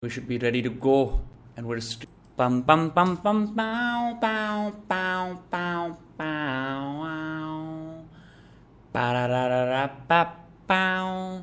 we 0.00 0.08
should 0.08 0.28
be 0.28 0.38
ready 0.38 0.62
to 0.62 0.70
go. 0.70 1.18
And 1.56 1.66
we're 1.66 1.80
st- 1.80 2.08
pum 2.36 2.62
pum 2.62 2.92
pum 2.92 3.16
pum 3.16 3.52
pow 3.52 4.16
pow 4.20 4.70
pow 4.86 5.36
pow 5.50 5.96
pow 6.14 7.54
pa 8.94 9.04
ra 9.10 9.24
ra 9.26 9.42
ra 9.50 9.62
ra 9.66 9.86
pa 10.06 10.20
pow 10.70 11.42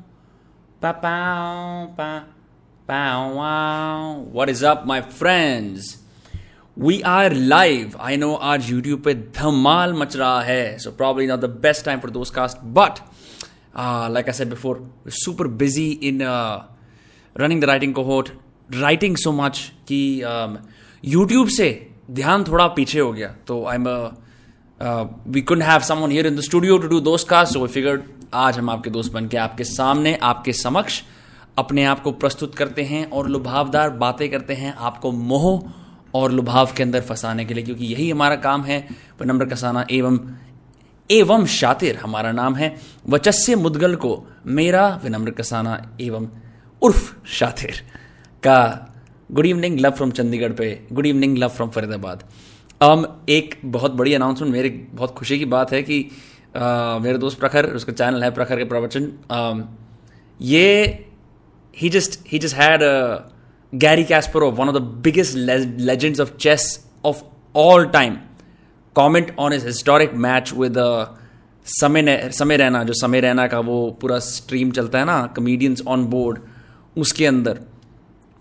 pa 0.80 0.92
pow 1.04 1.92
pa 1.98 2.24
pow 2.88 3.34
wow. 3.36 4.24
What 4.32 4.48
is 4.48 4.62
up 4.62 4.86
my 4.86 5.02
friends? 5.02 6.00
We 6.74 7.04
are 7.04 7.28
live. 7.28 7.94
I 8.00 8.16
know 8.16 8.38
our 8.38 8.56
youtube 8.56 9.04
pe 9.04 9.12
dhamal 9.36 9.92
mach 9.92 10.16
raha 10.16 10.48
hai 10.48 10.76
so 10.78 10.92
probably 10.92 11.26
not 11.26 11.44
the 11.44 11.52
best 11.68 11.84
time 11.84 12.00
for 12.00 12.08
those 12.08 12.32
cast 12.32 12.64
but 12.64 13.04
uh, 13.74 14.08
like 14.08 14.32
i 14.32 14.32
said 14.32 14.48
before 14.48 14.80
we're 15.04 15.12
super 15.12 15.46
busy 15.46 15.92
in 15.92 16.22
uh, 16.22 16.64
running 17.36 17.60
the 17.60 17.66
writing 17.66 17.92
cohort. 17.92 18.32
Writing 18.70 19.16
so 19.18 19.32
much 19.32 19.58
कि 19.88 19.98
YouTube 21.04 21.48
से 21.48 21.68
ध्यान 22.10 22.44
थोड़ा 22.44 22.66
पीछे 22.68 23.00
हो 23.00 23.12
गया। 23.12 23.28
तो 23.46 23.64
I 23.66 23.76
am 23.76 23.88
we 25.28 25.40
could 25.40 25.62
have 25.62 25.80
someone 25.80 26.10
here 26.10 26.26
in 26.26 26.36
the 26.36 26.40
studio 26.40 26.78
to 26.78 26.88
do 26.88 27.00
दोस्त 27.00 27.28
cast 27.28 27.52
so 27.52 27.66
figured 27.66 28.02
आज 28.34 28.58
हम 28.58 28.70
आपके 28.70 28.90
दोस्त 28.90 29.12
बन 29.12 29.28
के 29.28 29.36
आपके 29.36 29.64
सामने, 29.64 30.14
आपके 30.14 30.52
समक्ष 30.52 31.02
अपने 31.58 31.84
आप 31.84 32.02
को 32.02 32.12
प्रस्तुत 32.12 32.54
करते 32.54 32.82
हैं 32.84 33.04
और 33.10 33.28
लुभावदार 33.28 33.90
बातें 33.98 34.28
करते 34.30 34.54
हैं 34.54 34.74
आपको 34.74 35.12
मोह 35.12 35.70
और 36.14 36.32
लुभाव 36.32 36.72
के 36.76 36.82
अंदर 36.82 37.00
फंसाने 37.00 37.44
के 37.44 37.54
लिए, 37.54 37.64
क्योंकि 37.64 37.84
यही 37.84 38.10
हमारा 38.10 38.36
काम 38.36 38.64
है। 38.64 38.78
विनम्र 39.20 39.46
कसाना 39.46 39.86
एवं 39.90 40.18
एवं 41.10 41.46
शातिर 41.46 41.96
हमारा 41.96 42.32
नाम 42.32 42.54
है। 42.54 42.74
वचस्य 43.08 43.56
मुदगल 43.56 43.94
को 43.96 44.10
मेरा 44.46 44.88
विनम्र 45.04 45.30
कसाना 45.30 45.80
एवं 46.00 46.28
उर्फ़ 46.82 47.14
शातिर। 47.28 47.82
का 48.42 48.92
good 49.32 49.46
evening 49.46 49.80
love 49.80 49.90
from 49.90 50.10
Chandigarh 50.10 50.52
पे 50.52 50.86
good 50.92 51.06
evening 51.06 51.38
love 51.38 51.48
from 51.48 51.70
Faridabad 51.70 52.22
um, 52.84 53.06
एक 53.28 53.60
बहुत 53.64 53.92
बड़ी 53.92 54.14
अनाउंसमेंट 54.14 54.52
मेरी 54.52 54.68
बहुत 54.68 55.14
खुशी 55.14 55.38
की 55.38 55.44
बात 55.44 55.72
है 55.72 55.82
कि 55.82 56.10
uh, 56.56 57.00
मेरे 57.02 57.18
दोस्त 57.18 57.38
प्रखर 57.38 57.66
उसका 57.66 57.92
चैनल 57.92 58.24
है 58.24 58.30
प्रखर 58.30 58.56
के 58.56 58.64
प्रवचन। 58.64 59.12
Um, 59.30 59.62
ये 60.42 61.02
he 61.76 61.90
just 61.90 62.54
had 62.54 62.82
uh, 62.82 63.20
Gary 63.78 64.04
Kasparov, 64.04 64.56
one 64.56 64.68
of 64.68 64.74
the 64.74 64.80
biggest 64.80 65.34
le- 65.34 65.86
legends 65.86 66.18
of 66.18 66.38
chess 66.38 66.86
of 67.04 67.22
all 67.54 67.84
time, 67.86 68.14
comment 68.94 69.30
on 69.38 69.52
his 69.52 69.62
historic 69.62 70.14
match 70.14 70.52
uh, 70.52 71.06
समय 71.66 72.30
समय 72.32 72.56
रैना 72.56 72.82
जो 72.84 72.92
समय 72.92 73.20
रैना 73.20 73.46
का 73.46 73.58
वो 73.60 73.98
पूरा 74.00 74.18
स्ट्रीम 74.18 74.70
चलता 74.70 74.98
है 74.98 75.04
ना 75.04 75.26
कमेडियंस 75.26 75.82
ऑन 75.88 76.04
बोर्ड 76.04 76.38
उसके 76.96 77.26
अंदर। 77.26 77.60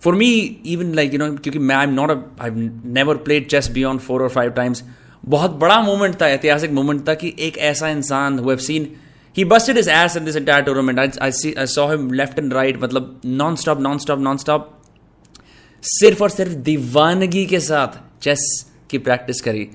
For 0.06 0.16
me 0.16 0.30
even 0.66 0.94
like 0.94 1.14
you 1.14 1.20
know 1.20 1.32
क्योंकि 1.34 1.60
मैं 1.60 1.76
I 1.76 1.86
am 1.86 1.94
not 1.94 2.12
I 2.42 2.50
never 2.52 3.18
played 3.18 3.48
chess 3.48 3.70
beyond 3.72 4.02
four 4.02 4.24
और 4.24 4.30
फाइव 4.30 4.52
टाइम्स 4.52 4.84
बहुत 5.26 5.52
बड़ा 5.52 5.80
मोमेंट 5.82 6.22
था, 6.22 6.28
ऐतिहासिक 6.28 6.72
मोमेंट 6.72 7.08
था 7.08 7.14
कि 7.14 7.34
एक 7.40 7.58
ऐसा 7.58 7.90
इंसान 7.90 8.40
who 8.40 8.56
seen 8.58 8.88
he 9.38 9.46
busted 9.46 9.78
his 9.78 9.90
ass 9.90 10.18
in 10.18 10.26
this 10.26 10.36
entire 10.36 10.64
tournament 10.64 11.00
I 11.00 11.32
saw 11.68 11.88
him 11.88 12.12
left 12.14 12.40
and 12.40 12.54
right 12.54 12.82
मतलब 12.84 13.22
non 13.26 13.56
stop 13.56 13.80
non 13.82 13.98
stop 13.98 14.20
non 14.20 14.38
stop 14.38 14.72
सिर्फ़ 15.84 16.24
और 16.24 16.30
सिर्फ़ 16.30 16.54
दीवानगी 16.64 17.46
के 17.46 17.60
साथ 17.60 18.00
चेस 18.24 18.46
की 18.90 18.98
प्रैक्टिस 18.98 19.42
करी। 19.42 19.68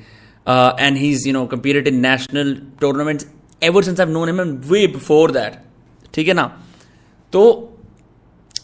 And 0.48 0.96
he 0.96 1.10
is 1.10 1.26
you 1.28 1.32
know 1.32 1.44
competed 1.46 1.88
in 1.88 2.00
national 2.00 2.56
tournament 2.80 3.22
ever 3.62 3.82
since 3.82 4.00
I 4.00 4.06
known 4.06 4.28
him 4.28 4.40
and 4.40 4.58
way 4.64 4.86
before 4.86 5.30
that 5.30 5.60
ठीक 6.14 6.28
है 6.28 6.34
ना? 6.34 6.44
तो 7.32 7.42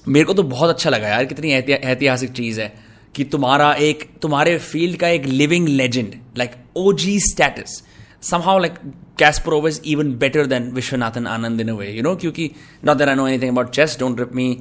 मेरे 0.06 0.24
को 0.24 0.34
तो 0.34 0.42
बहुत 0.42 0.70
अच्छा 0.70 0.90
लगा 0.90 1.08
यार, 1.08 1.24
कितनी 1.24 1.52
ऐतिहासिक 1.52 2.32
चीज़ 2.32 2.60
है 2.60 2.72
कि 3.14 3.24
तुम्हारा 3.24 3.72
एक, 3.74 4.08
तुम्हारे 4.22 4.56
फ़ील्ड 4.58 4.96
का 5.00 5.08
एक 5.08 5.26
living 5.26 5.68
legend 5.68 6.14
like 6.38 6.50
O 6.76 6.92
G 6.94 7.18
status 7.20 7.82
somehow 8.22 8.58
like 8.58 8.74
Kasparov 9.18 9.68
is 9.68 9.80
even 9.86 10.12
better 10.18 10.46
than 10.46 10.70
Viswanathan 10.72 11.26
Anand 11.26 11.60
in 11.60 11.70
way 11.70 11.90
you 11.90 12.02
know 12.02 12.14
क्योंकि 12.16 12.50
not 12.84 12.96
there 12.96 13.08
I 13.08 13.14
know 13.14 13.26
anything 13.42 13.50
about 13.50 13.70
chess 13.70 13.96
don't 14.00 14.20
rip 14.20 14.34
me 14.34 14.52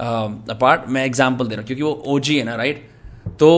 apart 0.00 0.88
मैं 0.88 1.04
example 1.06 1.46
दे 1.46 1.54
रहा 1.54 1.60
हूँ, 1.60 1.66
क्योंकि 1.66 1.82
वो 1.82 1.92
ओ 2.06 2.18
जी 2.18 2.38
है 2.38 2.44
ना 2.44 2.54
right 2.56 2.88
तो 3.40 3.48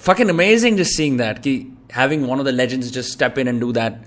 fuck 0.00 0.20
an 0.20 0.28
amazing 0.28 0.78
just 0.78 0.96
seeing 0.96 1.18
that 1.18 1.38
कि 1.38 1.54
having 1.96 2.24
one 2.24 2.38
of 2.38 2.46
the 2.46 2.50
legend 2.50 2.82
just 2.82 3.10
step 3.10 3.38
in 3.38 3.48
and 3.48 3.60
do 3.60 3.72
that 3.72 4.02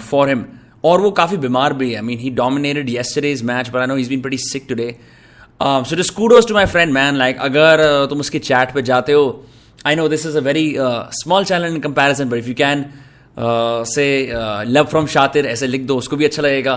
for 0.00 0.28
him 0.28 0.44
और 0.84 1.00
वो 1.00 1.10
काफ़ी 1.18 1.36
बीमार 1.38 1.72
भी 1.72 1.90
है 1.90 1.96
I 1.96 2.02
mean 2.02 2.18
he 2.18 2.30
dominated 2.40 2.90
yesterday's 3.24 3.44
match 3.44 3.68
but 3.68 3.76
I 3.76 3.86
know 3.86 3.96
is 3.96 4.08
been 4.08 4.22
बड़ी 4.22 4.38
sick 4.38 4.66
today 4.68 4.96
so 5.60 5.96
just 5.96 6.14
kudos 6.14 6.48
to 6.48 6.54
my 6.54 6.66
friend 6.66 6.92
man 6.92 7.16
like 7.16 7.38
अगर 7.40 7.84
तुम 8.10 8.20
उसके 8.20 8.38
चैट 8.40 8.72
पर 8.74 8.80
जाते 8.90 9.12
हो 9.12 9.24
I 9.86 9.94
know 9.96 10.08
this 10.08 10.26
is 10.26 10.36
a 10.38 10.40
very 10.42 10.74
small 11.14 11.44
channel 11.44 11.74
in 11.74 11.80
comparison 11.80 12.28
but 12.28 12.38
if 12.38 12.48
you 12.48 12.54
can 12.54 12.84
say 13.94 14.06
love 14.66 14.84
from 14.90 15.06
Shaatir 15.14 15.46
ऐसे 15.46 15.66
लिख 15.66 15.82
दो 15.86 15.96
उसको 15.98 16.16
भी 16.16 16.24
अच्छा 16.24 16.42
लगेगा 16.42 16.74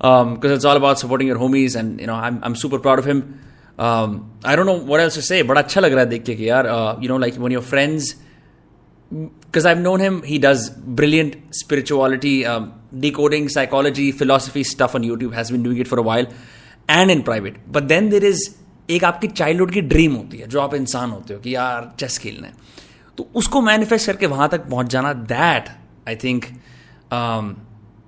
because 0.00 0.52
it's 0.52 0.64
all 0.66 0.76
about 0.76 0.96
supporting 0.96 1.28
your 1.28 1.38
homies 1.38 1.76
and 1.76 2.00
you 2.00 2.06
know 2.06 2.14
I 2.14 2.30
I 2.30 2.38
am 2.46 2.54
super 2.62 2.78
proud 2.78 2.98
of 2.98 3.08
him 3.08 3.22
I 3.80 4.56
don't 4.56 4.66
know 4.66 4.74
what 4.86 5.00
else 5.00 5.18
say 5.28 5.42
बड़ा 5.42 5.60
अच्छा 5.60 5.80
लग 5.80 5.92
रहा 5.92 6.00
है 6.00 6.08
देख 6.10 6.22
के 6.24 6.34
कि 6.34 6.48
यार 6.48 6.66
you 7.02 7.08
know 7.08 7.18
like 7.18 7.38
one 7.38 7.52
your 7.52 7.62
friends 7.64 8.14
because 9.12 9.68
I 9.68 9.74
am 9.74 9.80
known 9.80 10.00
him 10.00 10.20
he 10.26 10.38
does 10.38 10.70
brilliant 11.00 11.36
spirituality 11.54 12.42
decoding 13.10 13.48
psychology 13.48 14.10
philosophy 14.18 14.64
stuff 14.64 14.96
on 14.96 15.04
YouTube 15.04 15.34
has 15.34 15.52
been 15.52 15.62
doing 15.62 15.80
it 15.80 15.88
for 15.88 15.98
a 15.98 16.02
while 16.02 16.28
and 16.88 17.10
in 17.10 17.20
private 17.22 17.56
but 17.68 17.82
then 17.82 18.08
there 18.10 18.24
is 18.24 18.48
एक 18.90 19.04
आपकी 19.04 19.28
childhood 19.28 19.70
की 19.72 19.80
dream 19.80 20.14
होती 20.14 20.38
है, 20.38 20.46
जो 20.48 20.60
आप 20.60 20.74
इंसान 20.74 21.10
होते 21.10 21.34
हो 21.34 21.40
कि 21.40 21.54
यार 21.54 21.92
चेस 22.00 22.18
खेलना 22.18 22.46
है। 22.46 22.54
तो 23.18 23.28
उसको 23.34 23.60
मैनिफेस्ट 23.60 24.06
करके 24.06 24.26
वहाँ 24.26 24.48
तक 24.48 24.68
पहुँच 24.68 24.86
जाना 24.90 25.12
that 25.12 25.68
I 26.08 26.16
think 26.16 26.44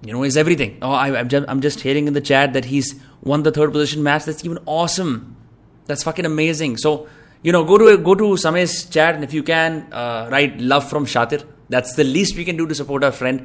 you 0.07 0.13
know 0.13 0.25
is 0.25 0.39
everything 0.57 1.61
just 1.63 1.85
hearing 1.85 2.09
in 2.09 2.15
the 2.15 2.21
chat 2.23 2.51
that 2.51 2.67
he 2.67 2.79
is 2.79 2.95
won 3.27 3.43
the 3.43 3.57
third 3.57 3.73
position 3.73 4.01
match 4.01 4.25
that's 4.27 4.45
even 4.47 4.59
awesome 4.69 5.15
that's 5.89 6.05
fucking 6.05 6.27
amazing 6.27 6.77
so 6.77 6.93
you 7.45 7.53
know 7.53 7.65
go 7.65 7.77
to 7.77 7.97
go 8.03 8.15
to 8.15 8.37
some 8.37 8.65
chat 8.65 9.23
if 9.25 9.35
you 9.37 9.43
can 9.43 9.83
write 10.33 10.61
love 10.61 10.81
from 10.91 11.07
Shaatir 11.15 11.45
that's 11.71 11.97
the 11.97 12.01
least 12.01 12.37
we 12.37 12.45
can 12.45 12.57
do 12.57 12.67
to 12.67 12.75
support 12.75 13.05
our 13.05 13.13
friend 13.15 13.41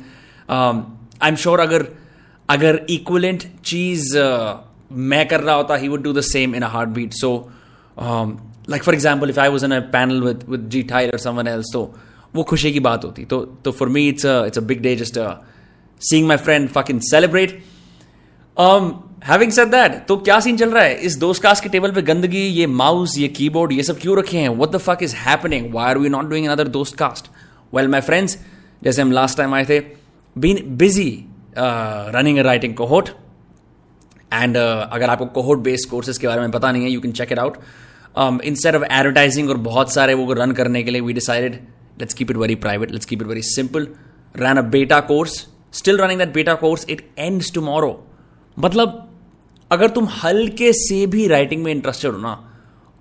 I 0.49 1.29
am 1.29 1.35
sure 1.35 1.59
अगर 1.59 1.87
अगर 2.49 2.85
equivalent 2.89 3.43
चीज़ 3.65 4.17
मैं 4.91 5.27
कर 5.27 5.39
रहा 5.39 5.55
होता, 5.55 5.75
he 5.75 5.87
would 5.87 6.03
do 6.03 6.13
the 6.13 6.21
same 6.23 6.55
in 6.55 6.61
a 6.61 6.67
heartbeat 6.89 7.13
so 7.13 7.31
like 7.97 8.83
for 8.83 8.93
example 8.95 9.29
if 9.29 9.39
I 9.39 9.49
was 9.49 9.65
in 9.65 9.71
a 9.73 9.81
panel 9.93 10.23
with 10.23 10.47
with 10.53 10.69
G 10.73 10.83
Tile 10.89 11.13
or 11.13 11.19
someone 11.23 11.47
else, 11.51 11.73
so 11.73 11.85
वो 12.35 12.43
खुशी 12.43 12.71
की 12.71 12.79
बात 12.79 13.05
होती। 13.05 13.25
तो 13.25 13.39
तो 13.63 13.71
for 13.71 13.89
me 13.89 14.07
it's 14.07 14.25
it's 14.25 14.57
a 14.57 14.61
big 14.61 14.81
day 14.81 14.95
just 14.95 15.19
seeing 16.01 16.27
my 16.27 16.37
friend 16.37 16.69
fucking 16.69 16.99
celebrate 17.03 17.61
having 19.25 19.51
said 19.51 19.67
that 19.67 19.93
तो 20.07 20.17
क्या 20.17 20.39
scene 20.39 20.57
चल 20.57 20.69
रहा 20.71 20.83
है? 20.83 20.93
इस 20.95 21.17
दोस्त 21.19 21.41
कास्ट 21.43 21.63
के 21.63 21.69
टेबल 21.69 21.91
पे 21.91 22.01
गंदगी 22.01 22.41
ये 22.41 22.67
माउस 22.67 23.17
ये 23.17 23.27
कीबोर्ड 23.29 23.71
ये 23.71 23.83
सब 23.83 23.99
क्यों 23.99 24.17
रखे 24.17 24.37
हैं? 24.37 24.49
What 24.49 24.71
the 24.71 24.77
fuck 24.77 25.03
is 25.03 25.15
happening 25.15 25.73
why 25.73 25.89
are 25.89 25.97
we 25.97 26.09
not 26.09 26.29
doing 26.29 26.47
another 26.47 26.67
दोस्त 26.67 26.95
कास्ट? 26.97 27.31
वेल 27.73 27.87
माय 27.87 28.01
फ्रेंड्स 28.01 28.37
जैसे 28.83 29.01
हम 29.01 29.11
लास्ट 29.11 29.37
टाइम 29.37 29.53
आए 29.55 29.65
थे 29.69 29.79
been 30.35 30.63
busy 30.77 31.09
running 31.57 32.37
a 32.37 32.41
writing 32.41 32.73
cohort 32.75 33.09
and 34.33 34.57
अगर 34.57 35.09
आपको 35.09 35.25
कोहोट 35.39 35.59
बेस्ड 35.63 35.89
कोर्सेज 35.89 36.17
के 36.17 36.27
बारे 36.27 36.41
में 36.41 36.51
पता 36.51 36.71
नहीं 36.71 36.83
है 36.83 36.91
you 36.91 37.01
can 37.01 37.11
check 37.21 37.31
it 37.31 37.39
out 37.39 37.57
instead 38.43 38.75
of 38.75 38.83
advertising 38.83 39.49
और 39.49 39.57
बहुत 39.67 39.93
सारे 39.93 40.13
वो 40.13 40.33
रन 40.33 40.51
करने 40.61 40.83
के 40.83 40.91
लिए 40.91 41.01
we 41.01 41.13
decided 41.13 41.59
let's 42.01 42.15
keep 42.17 42.29
it 42.31 42.37
very 42.37 42.55
private, 42.55 42.91
let's 42.95 43.07
keep 43.07 43.23
it 43.23 43.27
very 43.27 43.41
simple. 43.45 43.85
Ran 44.35 44.59
a 44.59 44.61
beta 44.73 44.97
course. 45.07 45.33
Still 45.71 45.97
running 46.01 46.19
that 46.19 46.29
beta 46.37 46.53
course, 46.61 46.85
it 46.93 47.01
ends 47.23 47.49
tomorrow. 47.57 47.89
मतलब 48.57 48.93
अगर 49.71 49.89
तुम 49.97 50.07
हल्के 50.23 50.71
से 50.73 51.05
भी 51.07 51.27
राइटिंग 51.27 51.63
में 51.63 51.71
इंटरेस्टेड 51.71 52.11
हो 52.11 52.17
ना, 52.19 52.31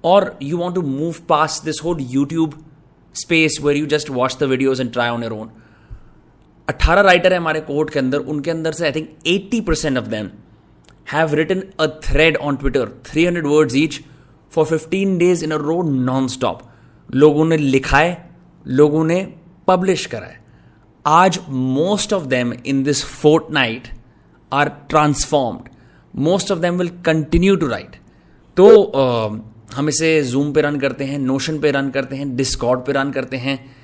और 0.05 0.39
you 0.43 0.57
want 0.59 0.75
to 0.75 0.83
move 0.83 1.15
past 1.29 1.61
this 1.65 1.81
whole 1.85 2.01
YouTube 2.11 2.55
space 3.15 3.59
where 3.65 3.77
you 3.77 3.87
just 3.95 4.11
watch 4.11 4.37
the 4.41 4.49
videos 4.55 4.83
and 4.83 4.93
try 4.93 5.09
on 5.11 5.23
your 5.23 5.33
own 5.33 5.51
अट्ठारह 6.69 7.01
राइटर 7.01 7.33
है 7.33 7.39
हमारे 7.39 7.61
कोर्ट 7.71 7.91
के 7.91 7.99
अंदर, 7.99 8.19
उनके 8.19 8.51
अंदर 8.51 8.73
से 8.73 8.85
I 8.87 8.93
think 8.93 9.09
eighty 9.27 9.61
percent 9.61 9.99
of 9.99 10.07
them 10.07 10.31
a 11.15 11.87
thread 11.87 12.37
on 12.37 12.57
Twitter 12.57 12.89
three 13.07 13.27
hundred 13.27 13.47
words 13.47 13.77
each 13.77 14.01
for 14.51 14.65
fifteen 14.65 15.19
days 15.19 15.45
in 15.45 15.51
a 15.51 15.57
row 15.57 15.83
non 15.83 16.29
stop 16.29 16.63
लोगों 17.15 17.45
ने 17.45 17.57
लिखा 17.57 17.99
है 17.99 18.31
लोगों 18.67 19.05
ने 19.05 19.35
पब्लिश 19.67 20.07
करा 20.07 20.27
है। 20.27 20.45
आज 21.07 21.41
most 21.49 22.13
of 22.13 22.25
them 22.25 22.53
in 22.67 22.83
this 22.83 23.05
fortnight 23.51 23.89
are 24.53 24.69
transformed 24.69 25.69
most 26.17 26.53
of 26.53 26.59
them 26.59 26.79
will 26.79 26.89
continue 26.89 27.57
to 27.57 27.67
write 27.67 27.97
तो 28.57 28.69
uh, 28.69 29.41
हम 29.77 29.89
इसे 29.89 30.23
जूम 30.23 30.53
पे 30.53 30.61
रन 30.61 30.79
करते 30.79 31.05
हैं 31.05 31.19
नोशन 31.19 31.59
पे 31.59 31.71
रन 31.71 31.91
करते 31.91 32.17
हैं 32.17 32.37
डिस्कॉर्ड 32.37 32.81
पे 32.81 32.93
रन 32.93 33.11
करते 33.11 33.37
हैं 33.37 33.77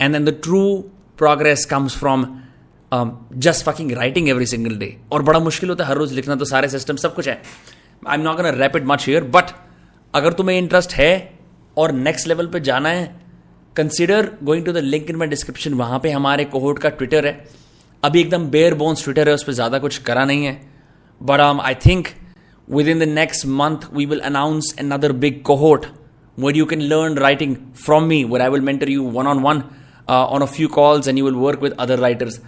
and 0.00 0.12
then 0.12 0.24
the 0.24 0.40
true 0.42 0.84
progress 1.18 1.64
comes 1.64 1.96
from 1.96 2.40
just 2.92 3.64
fucking 3.64 3.92
writing 3.92 4.28
every 4.28 4.46
single 4.46 4.76
day 4.78 4.96
और 5.12 5.22
बड़ा 5.22 5.38
मुश्किल 5.40 5.68
होता 5.68 5.84
है 5.84 5.90
हर 5.90 5.96
रोज 5.96 6.12
लिखना 6.12 6.34
तो 6.34 6.44
सारे 6.44 6.68
सिस्टम 6.68 6.96
सब 6.96 7.14
कुछ 7.14 7.28
है। 7.28 7.40
I 8.08 8.16
am 8.16 8.22
not 8.22 8.36
gonna 8.36 8.50
rapid 8.50 8.86
much 8.86 9.06
here 9.06 9.24
but 9.34 9.50
अगर 10.14 10.32
तुम्हें 10.32 10.58
इंटरेस्ट 10.58 10.92
है 10.94 11.12
और 11.76 11.92
नेक्स्ट 11.92 12.28
लेवल 12.28 12.46
पे 12.46 12.60
जाना 12.60 12.88
है 12.88 13.04
consider 13.76 14.30
going 14.42 14.64
to 14.66 14.72
the 14.72 14.84
link 14.84 15.10
in 15.10 15.16
my 15.16 15.28
description 15.28 15.74
वहाँ 15.74 15.98
पे 16.02 16.10
हमारे 16.10 16.44
कोहोट 16.44 16.78
का 16.78 16.88
ट्विटर 16.90 17.26
है। 17.26 17.32
अभी 18.02 18.20
एकदम 18.20 18.46
बेयर 18.50 18.74
बोन्स 18.74 19.04
ट्विटर 19.04 19.28
है 19.28 19.34
उस 19.34 19.44
पर 19.44 19.52
ज़्यादा 19.52 19.78
कुछ 19.78 19.98
करा 20.08 20.24
नहीं 20.24 20.44
है। 20.44 20.60
But 21.20 21.40
I 21.40 21.74
think 21.86 22.08
within 22.88 22.98
the 23.00 23.08
next 23.10 23.46
month 23.60 23.92
we 23.94 24.06
will 24.06 24.20
announce 24.32 24.74
another 24.80 25.12
big 25.24 25.42
cohort 25.46 25.86
where 26.38 26.56
you 26.58 26.64
can 26.70 26.80
learn 26.90 27.16
writing 27.22 27.50
from 27.80 28.06
me, 28.10 28.16
where 28.30 28.42
I 28.44 28.46
will 28.52 28.62
mentor 28.68 28.86
you 28.92 29.02
one 29.16 29.28
on 29.32 29.42
one 29.42 29.58
on 30.14 30.44
a 30.46 30.48
few 30.54 30.68
calls 30.76 31.10
and 31.10 31.20
you 31.20 31.26
will 31.26 31.36
work 31.42 31.60
with 31.64 31.76
other 31.84 31.98
writers. 31.98 32.38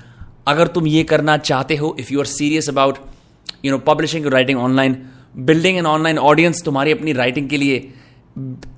अगर 0.46 0.66
तुम 0.68 0.86
ये 0.86 1.02
करना 1.04 1.36
चाहते 1.50 1.76
हो 1.76 1.94
if 2.00 2.12
you 2.12 2.18
are 2.20 2.26
serious 2.26 2.68
about 2.68 2.98
you 3.64 3.72
know 3.72 3.78
publishing 3.86 4.26
writing 4.34 4.58
online 4.58 4.96
building 5.50 5.78
an 5.78 5.86
online 5.86 6.18
audience 6.18 6.62
तुम्हारी 6.64 6.92
अपनी 6.92 7.12
writing 7.12 7.48
के 7.48 7.56
लिए 7.56 7.76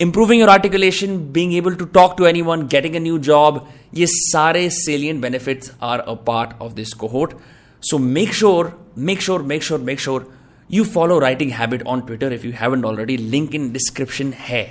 improving 0.02 0.40
your 0.40 0.50
articulation 0.50 1.18
being 1.32 1.54
able 1.54 1.74
to 1.74 1.84
talk 1.84 2.14
to 2.18 2.26
anyone 2.42 2.66
getting 2.72 2.94
a 2.94 2.98
new 2.98 3.18
job 3.28 3.66
ये 3.94 4.06
सारे 4.08 4.68
salient 4.70 5.20
benefits 5.20 5.72
are 5.82 6.00
a 6.00 6.14
part 6.26 6.60
of 6.62 6.72
this 6.72 6.92
cohort 6.94 7.34
so 7.82 7.98
make 7.98 8.34
sure 8.34 8.72
make 8.98 9.22
sure 9.22 9.42
make 9.42 9.62
sure 9.62 9.80
make 9.80 10.00
sure 10.00 10.32
you 10.70 10.84
follow 10.84 11.18
writing 11.18 11.52
habit 11.52 11.82
on 11.86 12.00
Twitter 12.00 12.32
if 12.32 12.46
you 12.46 12.52
haven't 12.52 12.84
already 12.84 13.16
link 13.16 13.54
in 13.54 13.70
description 13.72 14.32
है. 14.38 14.64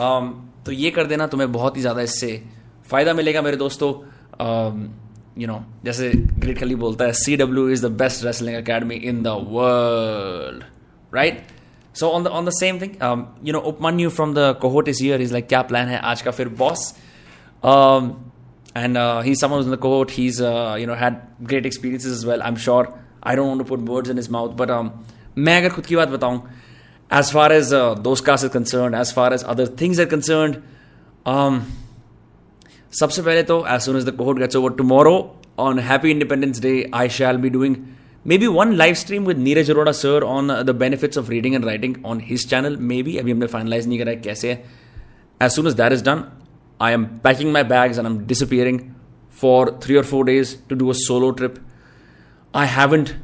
Um, 0.00 0.30
तो 0.66 0.72
ये 0.72 0.90
कर 0.90 1.04
देना 1.04 1.26
तुम्हें 1.26 1.52
बहुत 1.52 1.76
ही 1.76 1.80
ज़्यादा 1.80 2.02
इससे 2.02 2.42
फ़ायदा 2.90 3.14
मिलेगा 3.14 3.42
मेरे 3.42 3.56
दोस्तों. 3.56 3.92
यू 5.39 5.47
नो 5.47 5.59
जैसे 5.85 6.11
ग्रेट 6.15 6.59
खली 6.59 6.75
बोलता 6.83 7.05
है 7.05 7.13
C 7.23 7.37
W 7.37 7.67
is 7.69 7.85
the 7.85 7.91
best 8.01 8.25
wrestling 8.25 8.57
academy 8.57 8.95
in 8.95 9.21
the 9.23 9.35
world 9.49 10.63
right 11.13 11.47
so 11.99 12.09
on 12.09 12.23
the 12.23 12.27
on 12.27 12.45
the 12.45 12.49
same 12.59 12.81
thing 12.81 12.95
you 13.47 13.53
know 13.53 13.59
Upmanyu 13.73 14.09
from 14.19 14.33
the 14.35 14.55
cohort 14.61 14.87
is 14.89 15.03
here 15.05 15.21
is 15.21 15.33
like 15.33 15.47
क्या 15.47 15.61
plan 15.71 15.87
है 15.87 15.99
आज 16.13 16.21
का 16.21 16.31
फिर 16.31 16.49
boss 16.63 16.93
and 18.75 18.97
uh, 18.97 19.21
he's 19.21 19.39
someone 19.39 19.59
who's 19.59 19.67
in 19.67 19.71
the 19.71 19.77
cohort. 19.77 20.11
He's 20.11 20.41
uh, 20.41 20.75
you 20.77 20.85
know 20.85 20.95
had 20.95 21.21
great 21.43 21.65
experiences 21.65 22.11
as 22.17 22.25
well. 22.25 22.41
I'm 22.43 22.57
sure. 22.57 22.93
I 23.23 23.35
don't 23.35 23.47
want 23.47 23.59
to 23.59 23.65
put 23.65 23.79
words 23.81 24.09
in 24.09 24.17
his 24.17 24.29
mouth, 24.29 24.55
but 24.55 24.69
um, 24.69 24.91
मैं 25.37 25.57
अगर 25.57 25.69
खुद 25.69 25.85
की 25.85 25.95
बात 25.95 26.09
बताऊं 26.09 26.41
as 27.11 27.31
far 27.31 27.51
as 27.51 27.71
uh, 27.73 27.93
those 27.95 28.21
cars 28.21 28.43
is 28.43 28.51
concerned, 28.51 28.95
as 28.95 29.11
far 29.11 29.31
as 29.33 29.43
other 29.43 29.65
things 29.81 29.99
are 29.99 30.05
concerned, 30.05 30.61
um, 31.25 31.61
सबसे 32.99 33.21
पहले 33.21 33.43
तो 33.43 33.63
as 33.75 33.83
soon 33.87 33.95
as 33.95 34.05
the 34.05 34.11
cohort 34.11 34.39
gets 34.39 34.55
over 34.55 34.69
tomorrow 34.69 35.15
on 35.57 35.77
Happy 35.77 36.11
Independence 36.11 36.59
Day, 36.59 36.89
I 36.93 37.07
shall 37.07 37.37
be 37.37 37.49
doing 37.49 37.95
maybe 38.23 38.47
one 38.47 38.77
live 38.77 38.97
stream 38.97 39.25
with 39.25 39.37
Neeraj 39.37 39.69
Arora 39.73 39.93
sir 39.93 40.23
on 40.23 40.49
uh, 40.49 40.63
the 40.63 40.73
benefits 40.73 41.17
of 41.17 41.29
reading 41.29 41.55
and 41.55 41.65
writing 41.65 41.99
on 42.03 42.19
his 42.19 42.45
channel. 42.45 42.77
Maybe 42.77 43.17
अभी 43.19 43.31
हमने 43.31 43.47
finalize 43.47 43.87
नहीं 43.87 43.99
करा 43.99 44.11
है 44.11 44.21
कैसे 44.21 44.51
है. 44.51 44.63
As 45.41 45.55
soon 45.55 45.67
as 45.67 45.75
that 45.75 45.91
is 45.91 46.01
done, 46.01 46.25
I 46.79 46.91
am 46.91 47.19
packing 47.19 47.51
my 47.51 47.63
bags 47.63 47.97
and 47.97 48.07
I'm 48.07 48.25
disappearing 48.25 48.95
for 49.29 49.77
three 49.79 49.97
or 49.97 50.03
four 50.03 50.23
days 50.23 50.55
to 50.69 50.75
do 50.75 50.89
a 50.89 50.93
solo 50.93 51.31
trip. 51.31 51.59
I 52.53 52.65
haven't 52.65 53.15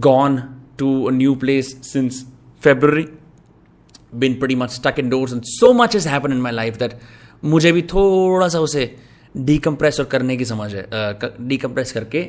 gone 0.00 0.42
to 0.78 1.08
a 1.08 1.12
new 1.12 1.36
place 1.36 1.76
since 1.92 2.24
February. 2.56 3.08
Been 4.18 4.38
pretty 4.38 4.54
much 4.54 4.70
stuck 4.70 4.98
indoors 4.98 5.32
and 5.32 5.46
so 5.46 5.72
much 5.74 5.92
has 5.92 6.04
happened 6.04 6.32
in 6.34 6.40
my 6.40 6.50
life 6.50 6.78
that 6.78 6.94
मुझे 7.45 7.71
भी 7.71 7.81
थोड़ा 7.83 8.47
सा 8.47 8.59
उसे 8.59 8.95
डीकम्प्रेस 9.37 9.99
और 9.99 10.05
करने 10.05 10.37
की 10.37 10.45
समझ 10.45 10.73
है 10.75 10.87
डीकम्प्रेस 11.41 11.91
करके 11.91 12.23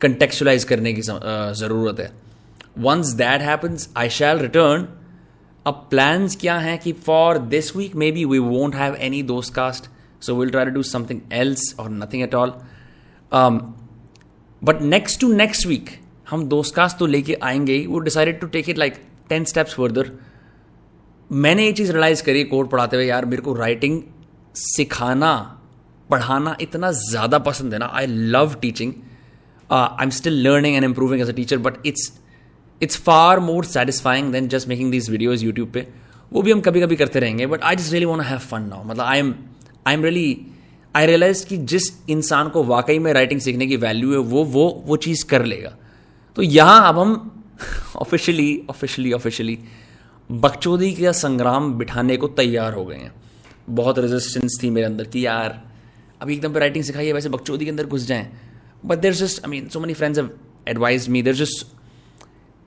कंटेक्चुलाइज 0.00 0.64
करने 0.64 0.92
की 0.92 1.02
ज़रूरत 1.02 2.00
है। 2.00 2.10
Once 2.78 3.12
that 3.14 3.40
happens 3.40 3.88
I 3.96 4.08
shall 4.10 4.38
return 4.38 4.86
अब 5.66 5.86
प्लान्स 5.90 6.36
क्या 6.36 6.58
हैं 6.58 6.78
कि 6.78 6.92
for 6.92 7.38
this 7.38 7.74
week 7.76 7.94
maybe 8.12 8.24
we 8.24 8.38
won't 8.38 8.74
have 8.74 8.94
any 8.94 9.22
दोस्त 9.22 9.54
cast 9.54 9.90
so 10.24 10.34
will 10.34 10.50
try 10.50 10.64
to 10.64 10.70
do 10.70 10.82
something 10.82 11.20
else 11.32 11.74
और 11.80 11.90
nothing 11.90 12.22
at 12.22 12.34
all 12.34 12.52
but 14.62 14.82
next 14.82 15.20
to 15.20 15.32
next 15.32 15.66
week 15.66 15.90
हम 16.30 16.44
दोस्त 16.48 16.74
cast 16.74 16.98
तो 16.98 17.06
लेके 17.06 17.34
आएँगे 17.42 17.72
ही। 17.72 17.86
वो 17.86 17.98
decided 17.98 18.40
to 18.40 18.46
take 18.46 18.68
it 18.68 18.78
like 18.78 18.94
ten 19.28 19.44
steps 19.44 19.74
further 19.74 20.10
मैंने 21.30 21.64
ये 21.66 21.72
चीज़ 21.72 21.92
रियलाइज़ 21.92 22.22
करी, 22.22 22.44
कोड 22.44 22.68
पढ़ाते 22.70 22.96
हुए, 22.96 23.06
यार, 23.06 23.24
मेरे 23.24 23.42
को 23.42 23.54
राइटिंग 23.54 24.00
सिखाना, 24.56 25.32
पढ़ाना 26.10 26.56
इतना 26.60 26.90
ज़्यादा 26.92 27.38
पसंद 27.40 27.72
है 27.72 27.78
ना। 27.78 27.90
I 27.94 28.06
love 28.06 28.54
teaching 28.60 28.92
I 29.70 30.02
am 30.02 30.10
still 30.10 30.42
learning 30.42 30.76
and 30.76 30.84
improving 30.84 31.22
as 31.22 31.28
a 31.28 31.32
teacher 31.34 31.58
but 31.58 31.86
it's 31.86 32.12
it's 32.80 32.96
far 33.02 33.40
more 33.40 33.64
satisfying 33.66 34.32
than 34.32 34.48
just 34.48 34.68
making 34.68 34.90
these 34.90 35.10
videos 35.10 35.44
YouTube 35.44 35.70
पे। 35.72 35.86
वो 36.32 36.42
भी 36.42 36.52
हम 36.52 36.60
कभी 36.60 36.80
कभी 36.80 36.96
करते 36.96 37.20
रहेंगे 37.20 37.46
but 37.46 37.62
I 37.62 37.76
just 37.76 37.92
really 37.92 38.06
want 38.06 38.22
have 38.24 38.38
fun 38.40 38.62
now 38.62 38.84
मतलब 38.84 39.04
I 39.04 39.18
am 39.18 39.34
I 39.86 39.94
am 39.94 40.04
really 40.04 40.46
I 40.94 41.06
realise 41.06 41.44
कि 41.46 41.56
जिस 41.72 41.90
इंसान 42.10 42.48
को 42.48 42.62
वाकई 42.64 42.98
में 42.98 43.12
राइटिंग 43.12 43.40
सीखने 43.40 43.66
की 43.66 43.76
वैल्यू 43.76 44.12
है, 44.12 44.18
वो 44.18 44.44
वो 44.44 44.84
वो 44.86 44.96
चीज़ 44.98 45.24
कर 45.26 45.44
लेगा। 45.44 45.72
तो 46.36 46.42
यहाँ 46.42 46.88
अब 46.88 46.98
हम 46.98 47.30
ऑफिशियली 47.96 48.66
ऑफिशियली 48.70 49.12
ऑफिशियली 49.12 49.58
बकचोदी 50.30 50.92
का 50.94 51.12
संग्राम 51.14 51.72
बिठाने 51.74 52.16
को 52.16 52.28
तैयार 52.30 52.72
हो 52.72 52.84
गए 52.84 52.96
हैं। 52.96 53.12
बहुत 53.68 53.98
रेजिस्टेंस 53.98 54.58
थी 54.62 54.70
मेरे 54.70 54.86
अंदर 54.86 55.04
कि 55.04 55.24
यार, 55.26 55.62
अभी 56.20 56.34
एकदम 56.34 56.52
पर 56.52 56.60
राइटिंग 56.60 56.84
सिखाई 56.84 57.06
है, 57.06 57.12
वैसे 57.12 57.28
बक्चौदी 57.28 57.64
के 57.64 57.70
अंदर 57.70 57.86
घुस 57.86 58.06
जाएँ। 58.06 58.30
But 58.84 58.98
there 58.98 59.14
just 59.14 59.44
I 59.44 59.50
mean 59.50 59.68
so 59.68 59.80
many 59.80 59.94
friends 59.94 60.18
have 60.18 60.30
advise 60.68 61.08
me 61.08 61.22
there 61.22 61.34
just 61.34 61.66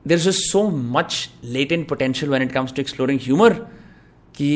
there 0.05 0.19
just 0.19 0.39
so 0.41 0.67
much 0.69 1.29
latent 1.71 1.83
potential 1.83 2.31
when 2.31 2.41
it 2.41 2.51
comes 2.51 2.73
to 2.73 2.81
exploring 2.81 3.19
humour 3.23 3.53
कि 4.35 4.49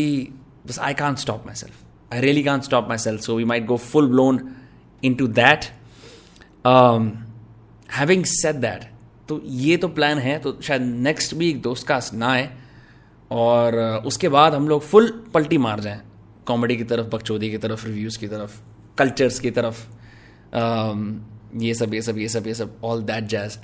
बस 0.67 0.79
I 0.79 0.93
can't 0.93 1.15
stop 1.15 1.45
myself 1.55 2.13
I 2.13 2.21
really 2.21 2.43
can't 2.43 2.61
stop 2.61 2.87
myself 2.97 3.21
so 3.21 3.35
we 3.35 3.43
might 3.45 3.65
go 3.65 3.77
full 3.77 4.07
blown 4.07 4.39
into 5.13 5.27
that 5.39 5.65
having 7.91 8.25
said 8.25 8.55
that 8.55 8.91
तो 9.29 9.41
ये 9.45 9.77
तो 9.77 9.87
plan 9.87 10.17
है 10.17 10.37
तो 10.39 10.57
शायद 10.63 10.81
next 10.81 11.33
week 11.33 11.61
दोस्त 11.61 11.87
का 11.87 11.99
ना 12.13 12.31
आए, 12.31 12.49
और 13.31 13.73
uh, 13.73 14.07
उसके 14.07 14.29
बाद 14.29 14.53
हम 14.53 14.67
लोग 14.67 14.81
फुल 14.81 15.07
पल्टी 15.33 15.57
मार 15.57 15.79
जाएँ। 15.79 16.01
कॉमेडी 16.47 16.75
की 16.77 16.83
तरफ़, 16.83 17.07
बकचोदी 17.07 17.49
की 17.51 17.57
तरफ़ 17.57 17.85
रिव्यूज़ 17.87 18.19
की 18.19 18.27
तरफ़ 18.27 18.59
कल्चर्स 18.97 19.39
की 19.39 19.51
तरफ़ 19.51 19.85
um, 20.53 21.19
ये 21.57 21.73
सब 21.73 21.93
ये 21.93 22.01
सब 22.01 22.17
ये 22.17 22.27
सब 22.27 22.47
ये 22.47 22.53
सब 22.53 22.77
all 22.83 23.01
that 23.01 23.23
jazz 23.23 23.57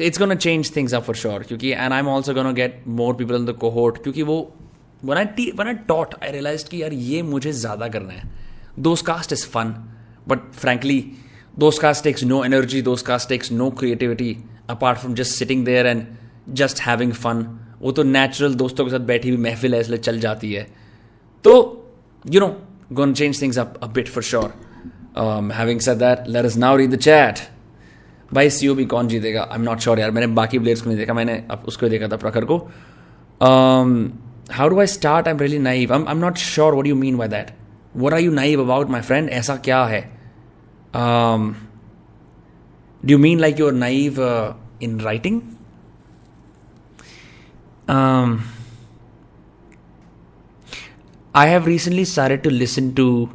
it's 0.00 0.18
gonna 0.18 0.34
change 0.34 0.76
things 0.76 0.94
are 0.94 1.00
for 1.00 1.16
sure 1.16 1.42
क्योंकि 1.42 1.70
and 1.70 1.92
I 1.92 1.98
am 1.98 2.08
also 2.08 2.34
gonna 2.34 2.52
get 2.52 2.84
more 2.86 3.14
people 3.14 3.34
in 3.34 3.44
the 3.44 3.50
cohort 3.50 4.02
क्योंकि 4.02 4.22
वो 4.22 4.56
when 5.04 5.16
I 5.16 5.24
T 5.24 5.50
when 5.50 5.66
I 5.66 5.74
thought 5.74 6.14
I 6.22 6.30
realise 6.30 6.68
कि 6.68 6.82
यार 6.82 6.92
ये 6.92 7.22
मुझे 7.22 7.52
ज़्यादा 7.52 7.88
करना 7.88 8.12
है। 8.12 8.32
Those 8.78 9.02
cast 9.02 9.32
is 9.32 9.46
fun 9.46 9.74
but 10.28 10.52
frankly 10.52 11.12
those 11.58 11.78
cast 11.78 12.04
takes 12.04 12.24
no 12.24 12.44
energy 12.44 12.82
those 12.82 13.02
cast 13.02 13.28
takes 13.28 13.52
no 13.52 13.70
creativity 13.70 14.36
apart 14.70 14.98
from 14.98 15.14
just 15.14 15.38
sitting 15.38 15.64
there 15.64 15.86
and 15.86 16.06
just 16.48 16.80
having 16.80 17.12
fun 17.12 17.63
वो 17.84 17.92
तो 17.92 18.02
natural 18.02 18.54
दोस्तों 18.54 18.84
के 18.84 18.90
साथ 18.90 19.00
बैठी 19.06 19.28
हुई 19.28 19.38
महफिल 19.42 19.74
है, 19.74 19.80
इसलिए 19.80 19.98
चल 20.00 20.20
जाती 20.20 20.52
है। 20.52 20.66
तो 21.44 21.52
you 22.24 22.40
know 22.40 22.46
gonna 22.92 23.14
change 23.14 23.40
things 23.42 23.58
up 23.58 23.78
a 23.82 23.86
bit 23.94 24.08
for 24.08 24.22
sure 24.22 24.52
having 25.54 25.80
said 25.80 25.98
that 25.98 26.28
let 26.28 26.44
us 26.44 26.56
now 26.56 26.76
read 26.76 26.90
the 26.90 26.98
chat 26.98 27.38
भाई 28.30 28.50
सी 28.50 28.68
भी 28.70 28.84
कौन 28.86 29.08
जीतेगा? 29.08 29.42
आई 29.42 29.58
एम 29.58 29.62
नॉट 29.62 29.80
श्योर 29.80 29.98
यार, 30.00 30.10
मैंने 30.10 30.26
बाकी 30.34 30.58
प्लेयर्स 30.58 30.80
को 30.82 30.88
नहीं 30.88 30.98
देखा, 30.98 31.14
मैंने 31.14 31.44
अब 31.50 31.64
उसको 31.68 31.88
देखा 31.88 32.08
था 32.08 32.16
प्रखर 32.16 32.44
को। 32.44 32.56
How 34.52 34.68
do 34.68 34.78
I 34.80 34.86
start 34.86 35.26
I 35.26 35.34
am 35.34 35.40
really 35.40 35.58
naive 35.58 35.92
I 35.92 36.00
am 36.10 36.18
not 36.18 36.36
sure 36.38 36.74
what 36.74 36.86
you 36.86 36.94
mean 36.96 37.16
by 37.16 37.28
that 37.28 37.50
what 37.96 38.12
are 38.12 38.20
you 38.20 38.32
naive 38.32 38.62
about 38.62 38.90
my 38.90 39.00
friend 39.00 39.28
ऐसा 39.30 39.56
क्या 39.64 39.84
है? 39.84 40.00
Do 43.02 43.18
mean 43.18 43.40
like 43.40 43.60
you 43.60 43.66
are 43.66 43.72
naive 43.72 44.20
in 44.82 44.98
writing 45.00 45.40
I 51.33 51.47
have 51.47 51.65
recently 51.65 52.05
started 52.05 52.43
to 52.43 52.49
listen 52.49 52.95
to 52.95 53.29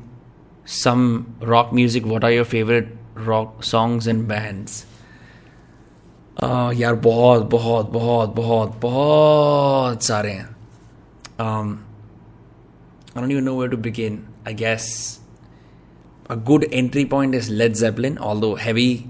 some 0.64 1.36
rock 1.40 1.72
music. 1.72 2.04
What 2.04 2.24
are 2.24 2.30
your 2.30 2.44
favorite 2.44 2.88
rock 3.14 3.64
songs 3.64 4.06
and 4.06 4.28
bands? 4.28 4.86
Uh, 6.42 6.72
यार 6.74 6.94
बहुत 6.94 7.42
बहुत 7.50 7.90
बहुत 7.90 8.34
बहुत 8.34 8.80
बहुत 8.80 10.02
सारे 10.02 10.32
हैं 10.32 10.54
um, 11.38 11.84
I 13.14 13.20
don't 13.20 13.30
even 13.30 13.44
know 13.44 13.54
where 13.54 13.68
to 13.68 13.76
begin. 13.76 14.26
I 14.44 14.52
guess 14.52 15.20
a 16.28 16.36
good 16.36 16.66
entry 16.72 17.04
point 17.04 17.34
is 17.34 17.48
Led 17.48 17.76
Zeppelin, 17.76 18.18
although 18.18 18.54
heavy, 18.56 19.08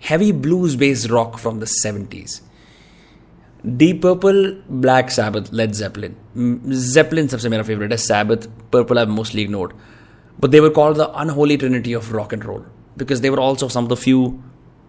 heavy 0.00 0.32
blues-based 0.32 1.10
rock 1.10 1.38
from 1.38 1.60
the 1.60 1.66
70s. 1.84 2.40
Deep 3.63 4.01
Purple, 4.01 4.55
Black 4.69 5.09
Sabbath, 5.09 5.51
Led 5.51 5.75
Zeppelin. 5.75 6.15
Zeppelin 6.95 7.27
सबसे 7.29 7.49
मेरा 7.49 7.63
favorite 7.63 7.91
है 7.91 9.07
mostly 9.07 9.41
ignored. 9.41 9.73
But 10.39 10.51
they 10.51 10.59
were 10.59 10.71
called 10.71 10.97
the 10.97 11.09
unholy 11.15 11.57
trinity 11.57 11.93
of 11.93 12.11
rock 12.11 12.33
and 12.33 12.43
roll 12.43 12.63
because 12.97 13.21
they 13.21 13.29
were 13.29 13.39
also 13.39 13.69
some 13.69 13.85
of 13.85 13.89
the 13.89 13.97
few 13.97 14.33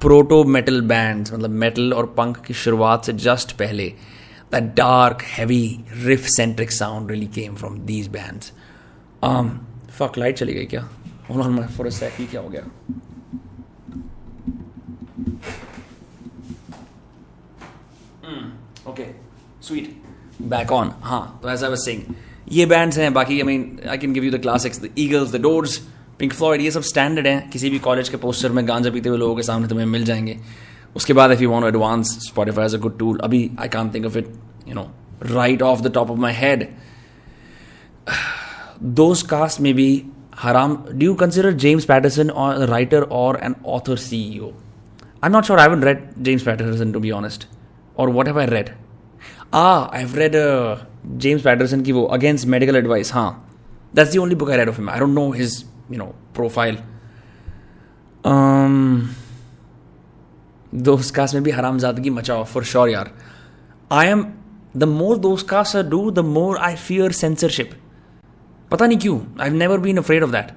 proto 0.01 0.43
metal 0.45 0.81
bands 0.81 1.33
मतलब 1.33 1.51
metal 1.51 1.93
और 1.95 2.07
punk 2.17 2.37
की 2.47 2.55
शुरुआत 2.55 3.05
से 3.05 3.13
just 3.13 3.53
पहले 3.59 3.93
the 4.53 4.57
dark 4.77 5.23
heavy 5.23 5.63
riff 6.05 6.27
centric 6.27 6.73
sound 6.73 7.11
really 7.11 7.27
came 7.35 7.55
from 7.57 7.79
these 7.87 8.09
bands 8.17 8.53
fuck 9.99 10.19
light 10.19 10.37
चली 10.39 10.55
गई 10.55 10.65
क्या 10.75 10.83
for 11.31 11.87
a 11.87 11.91
सेक 11.91 12.31
क्या 12.31 12.41
हो 12.41 12.49
गया 12.49 12.63
ओके 18.89 19.05
स्वीट 19.63 20.03
बैक 20.43 20.73
ऑन 20.73 20.93
हाँ 21.03 21.41
तो 21.43 21.51
ऐसा 21.51 21.69
बस 21.71 21.85
सिंग 21.85 22.03
ये 22.53 22.67
बैंड्स 22.67 22.99
हैं, 22.99 23.15
बाकी 23.15 23.35
I 23.35 23.43
mean 23.43 23.81
I 23.89 23.99
can 23.99 24.13
give 24.13 24.25
you 24.25 24.31
the 24.31 24.39
classics 24.39 24.81
the 24.83 24.89
Eagles 24.99 25.33
the 25.33 25.41
Doors 25.41 25.77
Pink 26.19 26.33
Floyd 26.33 26.61
ये 26.61 26.71
सब 26.71 26.81
स्टैंडर्ड 26.81 27.27
हैं। 27.27 27.51
किसी 27.51 27.71
भी 27.71 27.79
कॉलेज 27.79 28.09
के 28.09 28.17
पोस्टर 28.17 28.53
में 28.53 28.69
गांजा 28.69 28.91
पीते 28.91 29.09
हुए 29.09 29.19
लोगों 29.19 29.37
के 29.37 29.43
सामने 29.43 29.69
तुम्हें 29.69 29.87
मिल 29.87 30.05
जाएँगे। 30.05 30.41
उसके 30.97 31.13
बाद 31.13 31.33
if 31.33 31.43
you 31.43 31.51
want 31.51 31.65
advance 31.65 32.07
Spotify 32.07 32.67
is 32.67 32.77
a 32.77 32.81
good 32.81 32.99
tool 32.99 33.19
अभी 33.19 33.51
I 33.61 33.69
can't 33.69 33.91
think 33.91 34.07
of 34.07 34.19
it 34.19 34.35
you 34.69 34.75
know 34.75 34.91
right 35.23 35.63
off 35.63 35.81
the 35.81 35.93
top 35.93 36.11
of 36.11 36.19
my 36.19 36.33
head 36.33 36.69
those 38.83 39.23
cast 39.23 39.61
में 39.61 39.75
बी 39.75 40.07
हराम 40.39 40.85
do 40.93 41.07
you 41.07 41.15
consider 41.15 41.57
patterson 41.87 42.31
or 42.31 42.55
a 42.55 42.67
writer 42.73 43.03
or 43.23 43.49
an 43.49 43.55
author 43.65 43.97
ceo 43.97 44.53
i'm 45.23 45.33
not 45.33 45.45
sure. 45.45 45.59
I 45.59 45.63
haven't 45.63 45.85
read 45.85 45.99
james 46.23 46.43
patterson, 46.43 46.93
to 46.93 47.01
be 47.01 47.13
honest. 47.13 47.47
or 47.51 47.54
और 47.97 48.11
what 48.11 48.27
have 48.29 48.39
I 48.41 48.47
read 48.47 48.71
uh 49.55 49.65
I 49.87 50.03
have 50.03 50.15
read 50.19 50.33
James 51.21 51.43
Patterson 51.43 51.83
की 51.83 51.93
वो 51.93 52.05
against 52.15 52.47
medical 52.47 52.77
advice 52.77 53.13
हाँ. 53.15 53.31
That's 53.95 54.11
the 54.13 54.19
only 54.19 54.35
book 54.35 54.51
I 54.51 54.57
read 54.57 54.69
of 54.69 54.81
I 54.81 54.99
don't 55.01 55.15
know 55.15 55.31
his 55.33 55.65
you 55.91 55.99
know 55.99 56.05
profile 56.35 56.79
दोस्त 60.73 61.15
कास 61.15 61.35
में 61.35 61.43
भी 61.43 61.51
हरामजादगी 61.51 62.11
मचाओ 62.11 62.45
for 62.45 62.65
sure 62.65 62.89
यार. 62.89 63.11
I 63.91 64.07
M 64.09 64.25
the 64.77 64.85
more 64.85 65.19
दोस्त 65.19 65.49
cast 65.49 65.77
do 65.77 66.11
the 66.11 66.19
more 66.19 66.57
I 66.59 66.77
fear 66.77 67.13
censorship 67.13 67.71
पता 68.71 68.87
नहीं 68.87 68.99
क्यों 68.99 69.19
I 69.41 69.49
have 69.49 69.57
never 69.59 69.79
been 69.79 69.99
afraid 69.99 70.23
of 70.23 70.31
that 70.31 70.51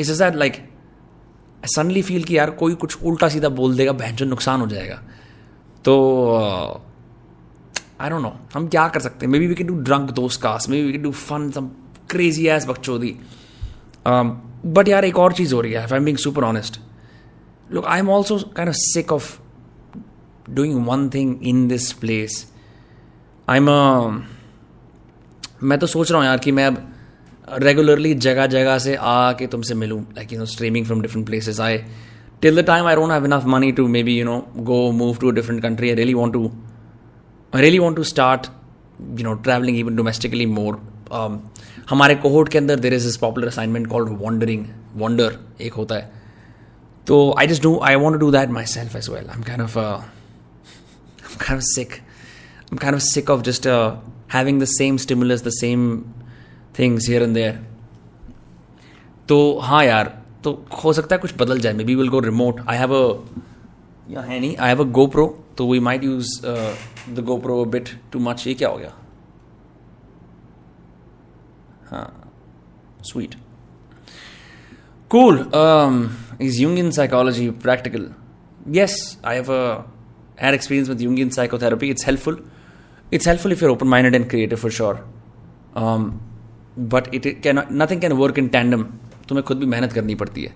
is 0.00 0.10
is 0.12 0.22
that 0.22 0.34
like 0.34 0.52
I 0.52 1.68
suddenly 1.74 2.02
feel 2.02 2.24
कि 2.24 2.36
यार 2.38 2.50
कोई 2.50 2.74
कुछ 2.74 3.02
उल्टा 3.02 3.28
सीधा 3.28 3.48
बोल 3.48 3.76
देगा, 3.76 3.92
बहन 3.92 4.16
जो 4.16 4.26
नुकसान 4.26 4.60
हो 4.60 4.66
जाएगा. 4.66 5.00
तो 5.84 5.94
आई 8.00 8.10
डोंट 8.10 8.22
नो 8.22 8.36
हम 8.54 8.68
क्या 8.68 8.88
कर 8.88 9.00
सकते 9.00 9.26
हैं? 9.26 9.32
Maybe 9.38 9.46
we 9.46 9.54
can 9.54 9.66
do 9.66 9.74
drunk 9.74 10.10
दोस्त 10.10 10.42
cast 10.42 10.68
maybe 10.80 10.86
we 10.86 10.92
can 10.92 11.02
do 11.02 11.12
fun 11.12 11.50
some 11.50 11.70
crazy 12.10 12.46
ass 12.46 12.66
बकचोदी 12.66 13.16
बट 14.06 14.88
यार, 14.88 15.04
एक 15.04 15.18
और 15.18 15.32
चीज़ 15.32 15.54
हो 15.54 15.60
रही 15.60 15.72
है 15.72 15.82
I 15.82 15.96
am 15.96 16.04
being 16.04 16.16
super 16.16 16.44
honest 16.44 16.80
look 17.72 17.86
I 17.86 17.98
am 17.98 18.10
also 18.10 18.38
kind 18.38 18.68
of 18.68 18.76
sick 18.76 19.12
of 19.12 19.38
doing 20.50 20.86
one 20.86 21.08
thing 21.10 21.36
in 21.42 21.66
this 21.68 21.92
place 21.92 22.52
I 23.48 23.58
am 23.58 23.68
मैं 25.62 25.78
तो 25.78 25.86
सोच 25.86 26.10
रहा 26.10 26.20
हूँ 26.20 26.28
यार 26.28 26.38
कि 26.38 26.52
मैं 26.52 26.66
अब 26.66 26.88
रेगुलरली 27.62 28.14
जगह 28.14 28.46
जगह 28.46 28.78
से 28.78 28.94
आके 28.96 29.46
तुमसे 29.46 29.74
मिलूँ 29.74 30.00
like 30.02 30.32
you 30.32 30.38
know 30.38 30.44
streaming 30.44 30.86
from 30.86 31.00
different 31.02 31.26
places 31.26 31.60
I 31.60 31.78
Till 32.41 32.61
the 32.61 32.65
time 32.65 32.87
I 32.87 32.95
don't 32.95 33.11
have 33.11 33.25
enough 33.25 33.45
money 33.55 33.71
to 33.79 33.87
maybe 34.03 34.17
you 34.19 34.25
know 34.25 34.39
go 34.71 34.79
move 35.01 35.17
to 35.21 35.31
a 35.31 35.33
different 35.35 35.61
country 35.61 35.89
I 35.89 35.95
really 35.95 36.13
want 36.13 36.33
to 36.33 36.45
I 37.53 37.61
really 37.61 37.79
want 37.79 37.97
to 37.97 38.03
start 38.11 38.47
you 39.19 39.23
know 39.23 39.33
travelling 39.47 39.77
even 39.77 39.95
domestically 39.95 40.45
more 40.57 40.79
हमारे 41.89 42.15
cohort 42.25 42.49
के 42.49 42.57
अंदर 42.57 42.79
there 42.79 42.93
is 42.93 43.07
is 43.07 43.17
popular 43.17 43.47
assignment 43.47 43.87
called 43.87 44.09
wandering 44.21 44.65
wander 44.95 45.37
एक 45.61 45.73
होता 45.73 45.95
है 45.95 46.11
तो 47.07 47.19
I 47.39 47.47
just 47.47 47.63
do 47.63 47.79
I 47.89 47.95
want 47.95 48.19
do 48.19 48.31
that 48.31 48.49
myself 48.75 48.95
as 48.95 49.09
well 49.09 49.29
I 49.29 49.35
am 49.37 49.43
kind 49.43 49.61
of 49.61 49.77
kind 51.37 51.57
of 51.57 51.63
sick. 51.63 52.01
I'm 52.71 52.77
kind 52.77 52.95
of 52.95 53.01
sick 53.01 53.29
of 53.29 53.43
just 53.43 53.65
uh, 53.67 53.95
having 54.27 54.59
the 54.59 54.67
same 54.67 54.97
stimulus, 54.97 55.41
the 55.41 55.51
same 55.51 56.13
things 56.73 57.05
here 57.05 57.23
and 57.23 57.35
there. 57.35 57.57
तो 59.29 59.37
हाँ 59.59 59.83
यार 59.85 60.11
तो 60.44 60.52
हो 60.84 60.92
सकता 60.92 61.14
है 61.14 61.20
कुछ 61.20 61.34
बदल 61.38 61.60
जाए। 61.60 61.72
Maybe 61.84 61.94
will 61.94 62.08
go 62.08 62.20
remote 62.20 62.60
I 62.68 62.76
have 62.78 62.94
है 64.10 64.38
नहीं 64.40 64.56
I 64.56 64.68
have 64.68 64.84
a 64.84 64.88
go 64.90 65.06
pro 65.06 65.26
तो 65.58 65.70
we 65.70 65.78
might 65.80 66.04
use 66.04 66.40
the 67.14 67.24
GoPro 67.38 67.64
bit 67.66 67.88
too 68.12 68.18
much 68.20 68.46
ये 68.46 68.54
क्या 68.54 68.68
हो 68.68 68.76
गया? 68.76 68.92
हाँ 71.90 72.30
sweet 73.04 73.34
cool 75.10 75.38
is 76.42 76.60
Jungian 76.78 76.90
psychology 76.90 77.48
practical 77.62 78.08
yes 78.74 78.96
I 79.24 79.36
have 79.36 79.52
uh 79.52 80.54
experience 80.54 80.88
with 80.88 81.00
Jungian 81.20 81.28
psychotherapy 81.30 81.90
it's 81.90 82.06
helpful 82.06 82.42
it's 83.12 83.28
helpful 83.28 83.52
if 83.52 83.64
you're 83.64 83.70
open 83.70 83.88
minded 83.88 84.14
and 84.14 84.28
creative 84.30 84.58
for 84.58 84.70
sure 84.70 85.04
but 86.94 87.14
it 87.14 87.26
can 87.42 87.62
nothing 87.72 88.00
can 88.00 88.12
work 88.22 88.38
in 88.38 88.48
tandem 88.48 88.86
तुम्हें 89.32 89.44
खुद 89.44 89.58
भी 89.58 89.66
मेहनत 89.66 89.92
करनी 89.92 90.14
पड़ती 90.14 90.42
है। 90.42 90.54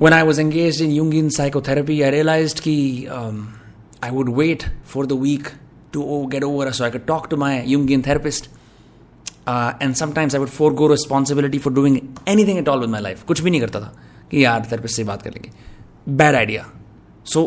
When 0.00 0.12
I 0.12 0.22
was 0.22 0.40
engaged 0.40 0.80
in 0.82 0.90
Jungian 1.14 1.28
psychotherapy 1.30 2.00
I 2.02 2.10
realise 2.10 2.54
की 2.60 3.06
I 4.04 4.10
would 4.10 4.28
wait 4.36 4.64
for 4.86 5.06
the 5.06 5.12
week 5.22 5.48
to 5.92 6.02
oh 6.04 6.24
get 6.26 6.44
over 6.44 6.70
so 6.72 6.84
I 6.84 6.98
talk 7.06 7.26
to 7.30 7.36
my 7.36 7.62
Jungian 7.90 8.02
therapist 8.06 8.50
and 9.48 9.94
sometimes 9.94 10.34
I 10.34 10.40
would 10.40 10.48
forgo 10.74 10.88
responsibility 10.88 11.58
for 11.58 11.72
doing 11.72 11.98
anything 12.46 12.58
at 12.58 12.68
all 12.68 12.80
with 12.80 12.90
my 12.90 13.02
life 13.02 13.22
कुछ 13.22 13.40
भी 13.40 13.50
नहीं 13.50 13.60
करता 13.60 13.80
था 13.80 13.94
कि 14.30 14.44
यार 14.44 14.66
therapist 14.72 14.96
से 14.96 15.04
बात 15.04 15.22
कर 15.22 15.30
लेंगे। 15.30 15.50
Bad 16.16 16.34
idea 16.34 16.66
so 17.24 17.44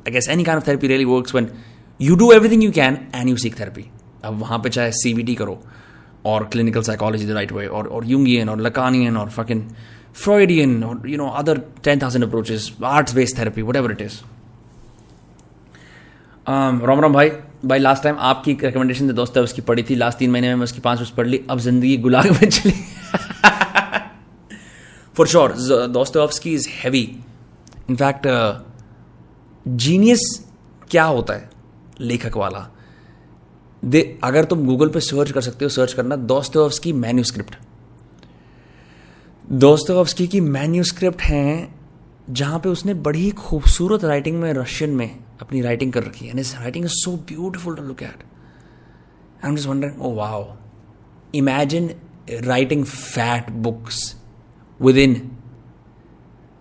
I 0.00 0.12
guess 0.12 0.28
any 0.28 0.44
kind 0.44 0.62
therapy 0.66 0.86
really 0.86 1.04
work 1.04 1.34
when 1.34 1.48
you 2.00 2.16
do 2.16 2.30
everything 2.32 2.64
you 2.64 2.70
can 2.72 2.98
and 3.14 3.28
you 3.28 3.36
seek 3.36 3.58
therapy 3.60 3.84
अब 4.24 4.38
वहाँ 4.40 4.58
पर 4.58 4.68
चाहे 4.68 4.90
सी 4.92 5.14
बी 5.14 5.22
टी 5.22 5.34
करो। 5.34 5.62
और 6.24 6.44
clinical 6.44 6.82
psychology 6.82 7.26
the 7.26 7.30
right 7.30 7.52
way 7.52 7.66
और 7.66 7.86
और 7.88 8.06
यूंगियन 8.06 8.48
और 8.48 8.60
लकानियन 8.60 9.16
और 9.16 9.30
फकिन 9.30 9.68
फ्रॉइडियन 10.14 10.82
और 10.84 11.08
you 11.08 11.16
know 11.16 11.28
other 11.28 11.58
ten 11.84 12.02
thousand 12.02 12.24
approaches 12.24 12.70
arts 12.84 13.14
based 13.14 13.38
therapy 13.38 13.62
whatever 13.76 13.92
it 13.92 14.02
is 14.02 14.20
Ram 16.46 17.00
Ram 17.00 17.12
भाई 17.12 17.78
लास्ट 17.78 18.02
टाइम 18.02 18.16
आपकी 18.20 18.52
रिकमेंडेशन 18.62 19.06
से 19.06 19.12
दोस्त 19.12 19.36
है 19.36 19.42
उसकी 19.42 19.62
पढ़ी 19.62 19.82
थी 19.90 19.94
लास्ट 19.94 20.18
तीन 20.18 20.30
महीने 20.30 20.48
में 20.48 20.54
मैं 20.54 20.64
उसकी 20.64 20.80
पाँच 20.80 21.00
उसकी 21.00 21.16
पढ़ 21.16 21.26
ली 21.26 21.40
अब 21.50 21.58
ज़िंदगी 21.58 21.96
गुलाग 21.96 22.30
में 22.32 22.48
चली। 22.48 22.72
For 25.16 25.26
sure 25.26 25.52
Dostoevsky 25.88 26.54
is 26.54 26.68
heavy 26.72 27.02
in fact 27.90 28.26
genius 29.66 30.20
क्या 30.90 31.04
होता 31.04 31.34
है? 31.34 31.50
लेखक 32.00 32.36
वाला। 32.36 32.68
दे, 33.84 34.18
अगर 34.24 34.44
तुम 34.44 34.66
गूगल 34.66 34.88
पे 34.88 35.00
सर्च 35.00 35.30
कर 35.30 35.40
सकते 35.40 35.64
हो 35.64 35.68
सर्च 35.68 35.92
करना 35.92 36.16
दोस्तोवस्की 36.16 36.92
मैन्यूस्क्रिप्ट 36.92 37.56
दोस्तोवस्की 39.52 40.26
की 40.28 40.40
मैन्यूस्क्रिप्ट 40.40 41.22
हैं 41.22 41.74
जहाँ 42.30 42.58
पे 42.58 42.68
उसने 42.68 42.94
बड़ी 42.94 43.30
खूबसूरत 43.30 44.04
राइटिंग 44.04 44.40
में 44.40 44.52
रशियन 44.52 44.90
में 44.90 45.18
अपनी 45.40 45.60
राइटिंग 45.60 45.92
कर 45.92 46.02
रखी 46.02 46.26
है। 46.26 46.42
Writing 46.42 46.84
is 46.84 46.92
so 46.92 47.16
beautiful 47.16 47.76
to 47.76 47.82
look 47.82 48.02
at 48.02 48.24
I 49.44 49.50
am 49.50 49.56
just 49.56 49.68
wondering 49.68 50.02
oh 50.02 50.14
wow 50.14 50.56
imagine 51.34 51.90
writing 52.30 52.84
fat 52.84 53.50
books 53.50 54.16
within 54.96 55.14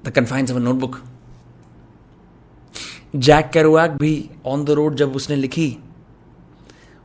the 0.05 0.09
confines 0.09 0.51
of 0.51 0.57
a 0.57 0.61
notebook 0.61 1.01
Jack 3.15 3.49
Kerouac 3.49 3.91
भी 3.91 4.29
ऑन 4.45 4.65
द 4.65 4.69
रोड 4.69 4.95
जब 4.95 5.15
उसने 5.15 5.35
लिखी 5.35 5.77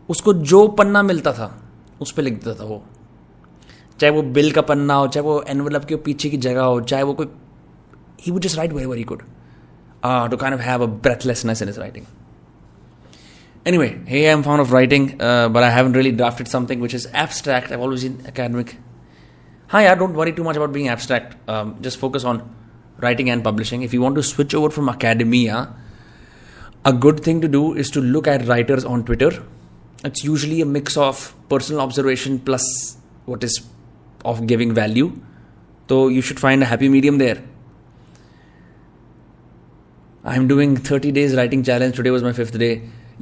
उसको 0.08 0.32
जो 0.34 0.66
पन्ना 0.78 1.02
मिलता 1.02 1.32
था, 1.32 1.50
उस 2.00 2.12
पर 2.12 2.22
लिख 2.22 2.34
देता 2.34 2.54
था 2.60 2.64
वो। 2.64 2.82
चाहे 4.00 4.12
वो 4.12 4.22
बिल 4.22 4.50
का 4.52 4.60
पन्ना 4.62 4.94
हो, 4.94 5.06
चाहे 5.08 5.24
वो 5.24 5.42
एनवलप 5.48 5.84
के 5.84 5.96
पीछे 5.96 6.30
की 6.30 6.36
जगह 6.38 6.62
हो, 6.62 6.80
चाहे 6.80 7.02
वो 7.02 7.14
कोई 7.14 7.26
he 8.20 8.32
would 8.32 8.42
just 8.42 8.56
write 8.58 8.72
very 8.72 8.86
very 8.86 9.04
good 9.04 9.22
to 10.30 10.36
kind 10.36 10.60
have 10.60 10.82
a 10.82 10.86
breathlessness 10.86 11.62
in 11.62 11.68
his 11.68 11.80
writing 11.80 12.04
anyway 13.78 13.86
hey 14.08 14.24
I 14.24 14.32
am 14.32 14.42
fond 14.42 14.60
of 14.60 14.72
writing 14.72 15.08
but 15.10 15.62
I 15.62 15.72
have 15.72 15.92
really 15.92 16.10
drafted 16.12 16.46
something 16.46 16.82
which 16.82 16.94
is 16.94 17.06
abstract 17.16 17.72
I 17.72 17.78
always 17.78 18.04
in 18.04 18.18
academic 18.26 18.70
हाँ 19.70 19.82
I 19.82 19.94
don't 19.96 20.14
worry 20.16 20.32
too 20.32 20.44
much 20.44 20.56
about 20.56 20.70
being 20.70 20.88
abstract 20.88 21.82
just 21.82 21.98
focus 22.00 22.24
on 22.24 22.40
writing 23.00 23.28
and 23.28 23.44
publishing 23.44 23.84
if 23.84 23.94
you 23.94 24.02
want 24.02 24.16
to 24.16 24.22
switch 24.22 24.54
over 24.54 24.70
from 24.70 24.88
academy 24.88 25.46
a 25.46 26.90
good 26.90 27.26
thing 27.26 27.42
to 27.42 27.48
do 27.48 27.74
is 27.76 27.92
to 27.94 28.00
look 28.02 28.28
at 28.28 28.46
writers 28.46 28.84
on 28.84 29.02
Twitter 29.02 29.42
It's 30.04 30.24
usually 30.24 30.60
a 30.60 30.66
mix 30.66 30.96
of 30.96 31.34
personal 31.48 31.80
observation 31.80 32.38
plus 32.38 32.96
what 33.24 33.42
is 33.42 33.60
of 34.24 34.46
giving 34.46 34.74
value. 34.74 35.12
So 35.88 36.08
you 36.08 36.20
should 36.20 36.40
find 36.40 36.62
a 36.62 36.66
happy 36.66 36.88
medium 36.88 37.18
there. 37.18 37.42
I 40.24 40.36
am 40.36 40.46
doing 40.48 40.76
thirty 40.90 41.10
days 41.12 41.34
writing 41.36 41.62
challenge 41.64 41.96
today 41.96 42.10
was 42.10 42.22
my 42.24 42.32
fifth 42.32 42.56
day 42.56 42.70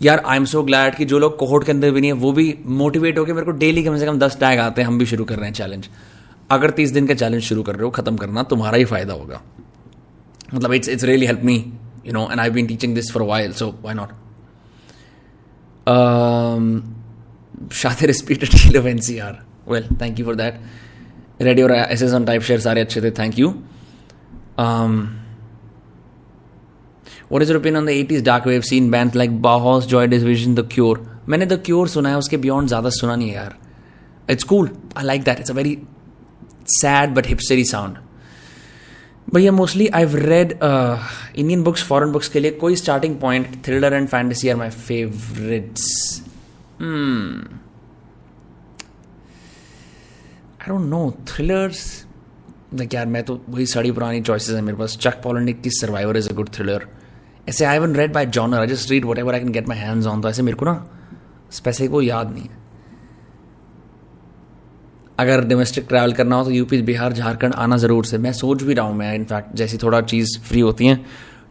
यार 0.03 0.23
I 0.27 0.37
am 0.37 0.45
so 0.53 0.63
glad 0.63 0.95
कि 0.97 1.05
जो 1.05 1.19
लोग 1.19 1.37
cohort 1.39 1.65
के 1.65 1.73
अंदर 1.73 1.91
भी 1.91 2.01
नहीं 2.01 2.11
है 2.11 2.17
वो 2.19 2.33
भी 2.33 2.47
मोटिवेट 2.79 3.19
होकर 3.19 3.33
मेरे 3.33 3.45
को 3.47 3.53
डेली 3.59 3.83
कम 3.85 3.97
से 3.99 4.07
कम 4.07 4.19
दस 4.19 4.37
टैग 4.41 4.59
आते 4.59 4.83
हैं 4.83 4.89
हम 4.89 4.99
भी 4.99 5.07
शुरू 5.07 5.25
कर 5.25 5.37
रहे 5.37 5.47
हैं 5.47 5.55
चैलेंज 5.55 5.89
अगर 6.51 6.71
तीस 6.79 6.91
दिन 6.91 7.07
का 7.07 7.15
चैलेंज 7.15 7.43
शुरू 7.43 7.63
कर 7.63 7.75
रहे 7.75 7.85
हो 7.85 7.91
खत्म 8.01 8.17
करना 8.17 8.43
तुम्हारा 8.55 8.79
ही 8.79 8.85
फ़ायदा 8.85 9.15
होगा 9.15 9.43
मतलब 10.55 10.73
it's 10.73 10.89
it's 10.89 11.05
really 11.05 11.27
help 11.27 11.43
me 11.45 11.57
you 12.07 12.13
know 12.13 12.29
and 12.31 12.41
I 12.41 12.51
been 12.51 12.69
teaching 12.69 12.95
this 12.95 13.13
for 13.13 13.23
a 13.23 13.53
so 13.53 13.65
so 13.65 13.73
why 13.87 13.99
शातिर 17.73 18.13
speed 18.13 18.45
eleven 18.89 18.99
C 19.01 19.21
well 19.69 19.89
thank 20.01 20.19
you 20.19 20.25
for 20.27 20.35
that 20.35 20.61
radio 21.43 21.69
S 21.69 22.03
S 22.03 22.13
on 22.15 22.25
type 22.25 22.43
share 22.43 22.61
सारे 22.61 22.81
अच्छे 22.81 23.01
थे 23.03 23.11
thank 23.19 23.39
you 23.39 23.49
what 27.33 27.43
is 27.43 27.53
opinion 27.53 27.77
on 27.77 27.87
the 27.87 27.91
eighties 27.91 28.25
dark 28.25 28.47
wave 28.47 28.61
scene 28.63 28.91
bank 28.91 29.17
like 29.17 29.41
Bauhaus 29.43 29.87
Joy 29.87 30.07
Division 30.07 30.55
the 30.55 30.69
Cure 30.73 31.05
मैंने 31.29 31.47
the 31.47 31.61
Cure 31.67 31.89
सुना 31.89 32.09
है, 32.09 32.17
उसके 32.19 32.37
beyond 32.37 32.69
ज़्यादा 32.69 32.91
सुना 32.91 33.15
नहीं 33.17 33.29
है 33.29 33.35
यार. 33.35 33.55
It's 34.31 34.45
cool 34.45 34.69
I 34.99 35.05
like 35.05 35.23
that 35.25 35.39
it's 35.41 35.51
a 35.51 35.55
very 35.55 35.79
sad 36.71 37.15
but 37.15 37.27
hipstery 37.27 37.65
sound 37.65 37.97
भैया 39.29 39.53
mostly 39.53 39.87
I 39.89 40.05
have 40.05 40.17
read 40.17 40.53
Indian 41.37 41.63
books 41.63 41.83
foreign 41.85 42.13
books 42.13 42.29
के 42.29 42.41
लिए 42.41 42.51
कोई 42.51 42.77
starting 42.77 43.17
point 43.21 43.65
thriller 43.65 43.93
and 43.93 44.09
fantasy 44.09 44.49
are 44.49 44.57
my 44.57 44.71
favourites 44.71 45.85
I 50.61 50.69
don't 50.69 50.89
know 50.91 51.11
thrillers 51.29 52.05
like 52.75 52.95
यार, 52.95 53.07
मैं 53.07 53.23
तो 53.23 53.41
वही 53.49 53.67
सारी 53.67 53.93
पुरानी 53.93 54.21
चॉइसेस 54.21 54.55
है 54.55 54.61
मेरे 54.63 54.79
पास। 54.79 54.97
चक 55.01 55.23
पॉलिनिक 55.23 55.61
की 55.63 55.71
Survivor 55.71 56.17
is 56.17 56.29
a 56.31 56.33
good 56.33 56.49
thriller 56.55 56.87
ऐसे 57.49 57.65
I 57.65 57.79
won't 57.79 57.95
read 57.97 58.13
by 58.13 58.27
genre 58.27 58.61
I 58.61 58.67
just 58.67 58.91
read 58.91 59.05
whatever 59.19 59.35
I 59.35 59.41
can 59.41 59.53
get 59.53 59.69
my 59.69 59.79
hands 59.79 60.07
on 60.07 60.21
तो 60.21 60.29
ऐसे 60.29 60.43
मेरे 60.43 60.57
को 60.57 60.65
ना 60.65 60.75
स्पेसिफिक 61.53 61.91
वो 61.91 62.03
याद 62.03 62.31
नहीं 62.33 62.45
है। 62.45 62.64
अगर 65.19 65.45
डोमेस्टिक 65.45 65.87
ट्रैवल 65.89 66.13
करना 66.13 66.37
हो 66.37 66.45
तो 66.45 66.51
यूपी 66.51 66.81
बिहार, 66.83 67.13
झारखंड 67.13 67.55
आना 67.55 67.77
ज़रूर 67.77 68.05
से। 68.05 68.19
मैं 68.19 68.33
सोच 68.33 68.63
भी 68.63 68.75
रहा 68.75 68.87
हूँ, 68.87 68.97
मैं 68.97 69.15
इनफैक्ट 69.15 69.57
जैसी 69.57 69.79
थोड़ा 69.83 70.01
चीज़ 70.03 70.39
फ्री 70.49 70.61
होती 70.61 70.87
है 70.87 71.01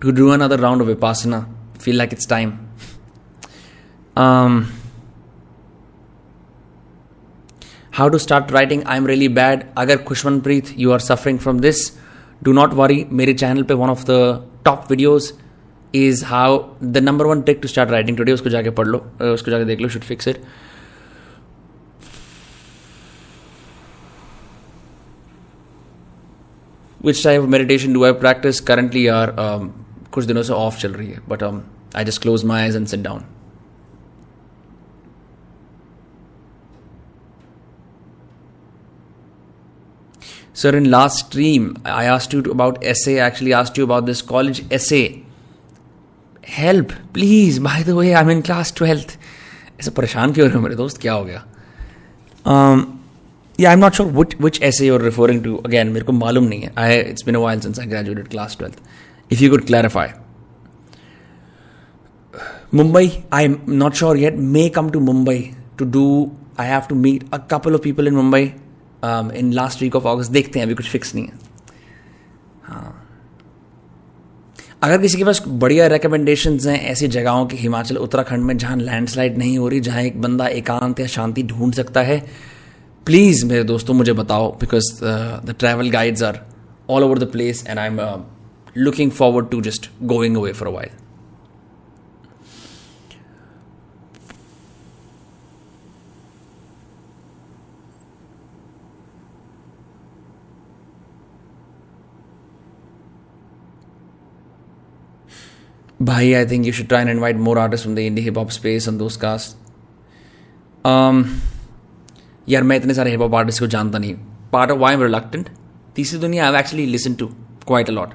to 0.01 0.11
do 0.11 0.29
another 0.29 0.59
round 0.59 0.81
of 0.81 0.87
Vipassana 0.87 1.39
feel 1.81 1.97
like 1.97 2.13
it's 2.13 2.29
time 2.29 2.51
how 7.93 8.09
to 8.09 8.17
start 8.17 8.51
writing 8.51 8.81
I 8.83 8.97
am 8.97 9.07
really 9.07 9.27
bad 9.29 9.63
अगर 9.77 9.97
Khushmanpreet 10.03 10.73
you 10.77 10.91
are 10.91 10.99
suffering 11.01 11.39
from 11.39 11.59
this 11.59 11.91
do 12.43 12.53
not 12.53 12.73
worry 12.73 13.05
मेरे 13.11 13.33
चैनल 13.33 13.63
पे 13.63 13.73
one 13.73 13.89
of 13.89 14.03
the 14.05 14.47
top 14.65 14.85
videos 14.89 15.31
is 15.95 16.23
how 16.25 16.57
the 16.83 16.97
number 16.97 17.25
one 17.25 17.41
take 17.41 17.59
to 17.61 17.67
start 17.67 17.91
writing 17.91 18.17
today 18.17 18.31
उसको 18.31 18.49
जाके 18.49 18.69
पढ़ 18.79 18.87
लो 18.87 18.97
उसको 19.33 19.51
जाके 19.51 19.65
देख 19.65 19.81
लो 19.81 19.89
should 19.89 20.01
fix 20.03 20.27
it 20.27 20.41
which 27.05 27.23
type 27.23 27.41
of 27.41 27.49
meditation 27.49 27.93
do 27.93 28.03
I 28.05 28.11
practise 28.11 28.59
currently 28.59 29.07
are 29.07 29.35
कुछ 30.11 30.25
दिनों 30.25 30.43
से 30.43 30.53
ऑफ़ 30.53 30.77
चल 30.77 30.93
रही 30.93 31.07
है 31.07 31.19
but 31.29 31.43
I 31.95 32.05
just 32.05 32.21
close 32.21 32.45
my 32.45 32.61
eyes 32.61 32.77
and 32.77 32.87
sit 32.87 32.99
down 32.99 33.21
sir 40.55 40.75
in 40.75 40.85
last 40.85 41.25
stream 41.25 41.75
I 41.87 42.05
asked 42.05 42.33
you 42.33 42.41
about 42.41 42.83
S 42.83 43.07
actually 43.07 43.51
asked 43.51 43.79
you 43.79 43.85
about 43.85 44.03
this 44.03 44.21
college 44.21 44.69
S 44.73 44.91
help 44.93 46.91
please 47.13 47.61
bye 47.61 47.83
the 47.83 47.99
I 47.99 48.23
mean 48.23 48.41
class 48.41 48.73
twelfth 48.77 49.17
ऐसे 49.79 49.91
परेशान 49.91 50.33
क्यों 50.33 50.45
हो 50.45 50.49
रहे 50.49 50.57
हो 50.57 50.63
मेरे 50.63 50.75
दोस्त? 50.75 51.01
क्या 51.01 51.13
हो 51.13 51.25
गया? 51.25 51.45
Um, 52.45 52.81
या 53.59 53.69
I 53.69 53.73
am 53.73 53.79
not 53.79 53.93
sure 53.93 54.11
which 54.11 54.35
which 54.41 54.61
ऐसे 54.63 54.87
यूर 54.87 55.01
रेफरिंग 55.01 55.43
टू 55.43 55.55
अगैन 55.65 55.87
मेरे 55.87 56.05
को 56.05 56.11
मालूम 56.13 56.43
नहीं 56.43 56.61
है। 56.61 56.71
I 56.77 56.97
it's 56.99 57.25
been 57.25 57.35
while 57.35 57.59
since 57.59 57.79
I 57.79 57.85
graduated 57.85 58.27
class 58.27 58.55
twelfth 58.59 58.79
if 59.31 59.43
you 59.43 59.49
could 59.49 59.65
clarify 59.65 60.07
Mumbai 62.73 63.11
I 63.33 63.45
am 63.45 63.57
not 63.69 63.93
sure 63.93 64.17
yet 64.17 64.37
may 64.37 64.67
come 64.69 64.89
to 64.89 64.99
Mumbai 65.01 65.39
to 65.79 65.85
do 65.91 66.31
I 66.59 66.67
have 66.67 66.81
to 66.89 66.95
meet 66.95 67.33
a 67.33 67.37
couple 67.51 67.73
of 67.75 67.81
people 67.81 68.07
in 68.07 68.13
Mumbai 68.15 68.51
in 69.37 69.51
last 69.53 69.81
week 69.81 69.95
of 69.95 70.03
August 70.07 70.31
देखते 70.31 70.59
हैं, 70.59 70.65
अभी 70.65 70.75
कुछ 70.75 70.89
fix 70.89 71.15
नहीं 71.15 71.25
है। 71.25 71.39
हाँ। 72.63 72.99
अगर 74.83 75.01
किसी 75.01 75.17
के 75.17 75.23
पास 75.23 75.41
बढ़िया 75.47 75.87
रिकमेंडेशन 75.87 76.57
हैं 76.59 76.79
ऐसी 76.81 77.07
जगहों 77.07 77.45
के, 77.45 77.57
हिमाचल, 77.57 77.97
उत्तराखंड 77.97 78.43
में 78.43 78.57
जहाँ 78.57 78.77
लैंडस्लाइड 78.77 79.37
नहीं 79.37 79.57
हो 79.57 79.67
रही, 79.67 79.79
जहाँ 79.79 80.01
एक 80.01 80.21
बंदा 80.21 80.47
एकांत 80.47 80.99
या 80.99 81.07
शांति 81.07 81.43
ढूंढ 81.43 81.73
सकता 81.73 82.01
है 82.01 82.17
प्लीज़ 83.06 83.44
मेरे 83.46 83.64
दोस्तों 83.64 83.94
मुझे 83.94 84.12
बताओ 84.12 84.50
because 84.60 84.92
the 85.02 85.54
travel 85.58 85.90
guides 85.90 86.22
are 86.22 86.40
all 86.90 87.04
over 87.04 87.18
the 87.18 87.30
place 87.32 87.64
and 87.68 87.78
I 87.78 87.86
am 87.86 88.00
looking 88.76 89.10
forward 89.10 89.50
to 89.50 89.60
just 89.60 89.90
going 90.14 90.36
away 90.36 90.52
for 90.52 90.68
a 90.68 90.72
while 90.72 90.90
Bhai, 106.00 106.40
I 106.40 106.44
think 106.46 106.64
you 106.64 106.72
should 106.72 106.88
try 106.88 107.00
and 107.00 107.10
invite 107.10 107.36
more 107.36 107.58
artists 107.58 107.84
from 107.84 107.94
the 107.94 108.08
indie 108.08 108.22
hip 108.22 108.36
hop 108.36 108.52
space 108.52 108.86
on 108.86 108.98
those 108.98 109.16
casts. 109.16 109.56
Um, 110.84 111.40
यार 112.49 112.63
मैं 112.63 112.77
इतने 112.77 112.93
सारे 112.93 113.11
hip 113.11 113.21
hop 113.21 113.35
artist 113.35 113.59
को 113.59 113.67
जानता 113.67 113.99
नहीं 113.99 114.15
part 114.51 114.71
of 114.71 114.79
why 114.79 114.93
am 114.93 115.01
reluctant 115.03 115.49
तीसरी 115.95 116.19
दुनिया 116.19 116.49
I 116.49 116.59
actually 116.59 116.85
listen 116.85 117.13
to 117.13 117.27
quite 117.67 117.89
a lot 117.89 118.13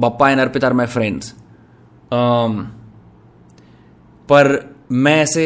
Bappa 0.00 0.30
and 0.30 0.40
Arpit 0.40 0.64
are 0.64 0.72
my 0.72 0.86
friends 0.86 1.34
पर 4.28 4.58
मैं 4.92 5.16
ऐसे 5.22 5.44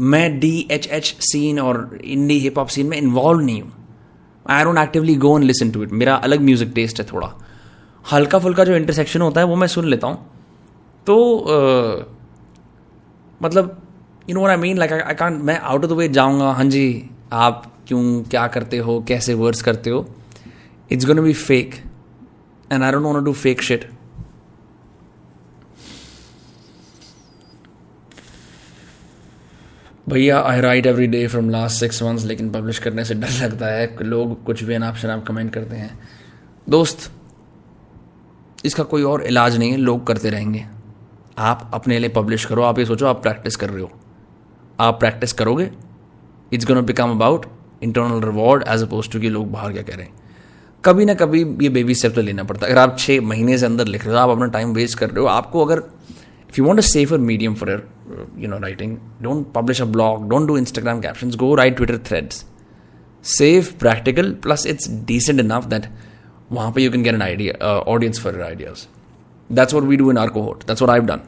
मैं 0.00 0.38
डी 0.40 0.68
एच 0.70 0.86
एच 0.92 1.16
सीन 1.22 1.58
और 1.60 1.98
इंडी 2.04 2.38
हिप 2.38 2.58
हॉप 2.58 2.68
सीन 2.68 2.86
में 2.86 2.96
इन्वॉल्व 2.98 3.40
नहीं 3.40 3.60
हूँ। 3.62 3.72
I 4.46 4.64
don't 4.64 4.78
actively 4.78 5.14
go 5.16 5.36
and 5.38 5.44
listen 5.46 5.70
to 5.70 5.82
it 5.82 5.92
मेरा 5.92 6.14
अलग 6.16 6.40
म्यूज़िक 6.40 6.72
टेस्ट 6.74 7.00
है 7.00 7.06
थोड़ा। 7.12 7.32
हल्का 8.04 8.38
फुल्का 8.38 8.64
जो 8.64 8.76
इंटरसेक्शन 8.76 9.20
होता 9.20 9.40
है 9.40 9.46
वो 9.46 9.56
मैं 9.56 9.66
सुन 9.66 9.86
लेता 9.86 10.06
हूँ। 10.06 10.16
तो 11.06 11.16
uh, 11.46 12.04
मतलब 13.40 13.76
you 14.28 14.34
know 14.36 14.46
I 14.46 14.56
mean 14.56 14.78
like 14.78 14.92
I 14.92 15.14
can 15.14 15.40
मैं 15.44 15.58
आउट 15.58 15.84
ऑफ़ 15.84 15.90
द 15.90 15.96
वे 15.96 16.08
जाऊँगा 16.08 16.50
हाँ 16.52 16.64
जी 16.64 16.86
आप 17.32 17.72
क्यों, 17.88 18.22
क्या 18.22 18.46
करते 18.46 18.78
हो, 18.78 19.00
कैसे 19.08 19.34
वर्ड्स 19.34 19.62
करते 19.62 19.90
हो 19.90 20.06
it's 20.92 21.06
gonna 21.06 21.20
be 21.20 21.32
fake 21.32 21.74
and 22.72 22.82
I 22.82 22.92
don't 22.92 23.24
to 23.24 23.32
fake 23.32 23.62
shit 23.62 23.90
भैया 30.08 30.40
I 30.40 30.60
write 30.60 30.86
every 30.86 31.06
day 31.06 31.26
from 31.26 31.48
last 31.50 31.80
six 31.80 32.02
months 32.02 32.24
लेकिन 32.24 32.50
पब्लिश 32.50 32.78
करने 32.78 33.04
से 33.04 33.14
डर 33.14 33.30
लगता 33.42 33.66
है, 33.66 33.96
लोग 34.02 34.44
कुछ 34.44 34.62
भी 34.64 34.74
अनाप 34.74 34.96
शनाप 34.96 35.24
कमेंट 35.26 35.52
करते 35.54 35.76
हैं। 35.76 35.98
दोस्त, 36.68 37.10
इसका 38.64 38.82
कोई 38.82 39.02
और 39.02 39.22
इलाज 39.22 39.56
नहीं 39.58 39.70
है, 39.70 39.76
लोग 39.76 40.06
करते 40.06 40.30
रहेंगे। 40.30 40.64
आप 41.38 41.70
अपने 41.74 41.98
लिए 41.98 42.08
पब्लिश 42.08 42.44
करो, 42.44 42.62
आप 42.62 42.78
ये 42.78 42.84
सोचो, 42.84 43.06
आप 43.06 43.22
प्रैक्टिस 43.22 43.56
कर 43.56 43.70
रहे 43.70 43.82
हो। 43.82 43.90
आप 44.80 44.98
प्रैक्टिस 45.00 45.32
करोगे? 45.32 45.70
It's 46.52 46.66
gonna 46.66 46.80
become 46.86 47.10
about 47.10 47.46
internal 47.82 48.20
reward 48.24 48.64
as 48.68 48.82
opposed 48.82 49.10
to 49.12 49.20
कि 49.20 49.28
लोग 49.28 49.50
बाहर 49.52 49.72
क्या 49.72 49.82
कह 49.82 49.94
रहे 49.94 50.06
हैं 50.06 50.24
कभी 50.84 51.04
ना 51.04 51.14
कभी 51.14 51.42
ये 51.62 51.68
बेबी 51.68 51.94
स्टेप 51.94 52.14
तो 52.14 52.22
लेना 52.22 52.42
पड़ता 52.44 52.66
है। 52.66 52.72
अगर 52.72 52.80
आप 52.80 52.96
छः 52.98 53.20
महीने 53.20 53.56
से 53.58 53.66
अंदर 53.66 53.86
लिख 53.86 54.04
रहे 54.04 54.14
हो, 54.14 54.20
आप 54.20 54.30
अपना 54.30 54.46
टाइम 54.46 54.72
वेस्ट 54.72 54.98
कर 54.98 55.10
रहे 55.10 55.20
हो, 55.20 55.26
आपको 55.26 55.64
अगर 55.64 55.82
if 56.48 56.58
you 56.58 56.64
want 56.64 56.80
a 56.80 56.82
safer 56.84 57.18
medium 57.20 57.54
for 57.54 57.70
you 58.38 58.48
know 58.48 58.58
writing 58.58 58.96
don't 59.22 59.46
publish 59.54 59.80
a 59.82 59.84
blog 59.84 60.28
don't 60.30 60.46
do 60.48 60.56
Instagram 60.58 61.00
caption 61.00 61.30
go 61.36 61.54
write 61.54 61.76
Twitter 61.76 61.98
threads 62.06 62.44
safe 63.24 63.72
practical 63.78 64.30
plus 64.42 64.66
it's 64.66 64.90
decent 65.06 65.40
enough 65.40 65.66
that 65.66 65.86
वहाँ 66.52 66.70
पर 66.72 66.80
you 66.80 66.90
can 66.90 67.02
get 67.02 67.14
an 67.14 67.22
idea 67.22 67.74
audience 67.94 68.20
for 68.20 68.40
ideas 68.42 68.86
that's 69.50 69.74
what 69.74 69.84
we 69.84 69.96
do 69.96 70.10
in 70.10 70.18
our 70.18 70.28
cohort 70.28 70.66
that's 70.66 70.82
what 70.82 70.90
I 70.90 71.00
done 71.00 71.20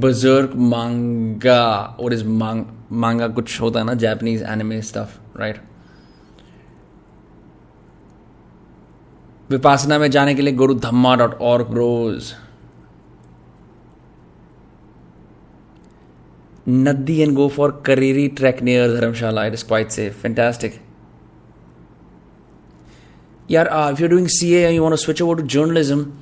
Bjork 0.00 0.52
manga, 0.72 1.62
और 2.00 2.12
is 2.14 2.24
manga 2.24 3.28
कुछ 3.28 3.60
होता 3.60 3.80
है 3.80 3.86
ना 3.86 3.94
Japanese 3.96 4.42
anime 4.42 4.80
stuff 4.82 5.38
right 5.40 5.60
Vipassana 9.50 9.98
में 9.98 10.10
जाने 10.10 10.34
के 10.34 10.42
लिए 10.42 10.54
गुरु 10.54 10.74
धम्मा 10.74 11.14
डॉट 11.16 11.34
और 11.42 11.62
रोज। 11.74 12.32
नदी 16.68 17.18
and 17.20 17.34
go 17.36 17.48
for 17.56 17.82
Kareri 17.86 18.26
track 18.36 18.62
near 18.62 18.94
Dharamshala 18.96 19.44
it 19.46 19.52
is 19.54 19.64
quite 19.68 19.90
safe 19.90 20.14
fantastic 20.20 20.80
यार 23.48 23.66
if 23.92 24.00
you 24.02 24.08
doing 24.08 24.28
C 24.30 24.52
A 24.54 24.70
you 24.70 24.82
want 24.82 24.92
to 24.92 24.96
switch 24.96 25.22
over 25.22 25.40
to 25.40 25.46
journalism 25.48 26.12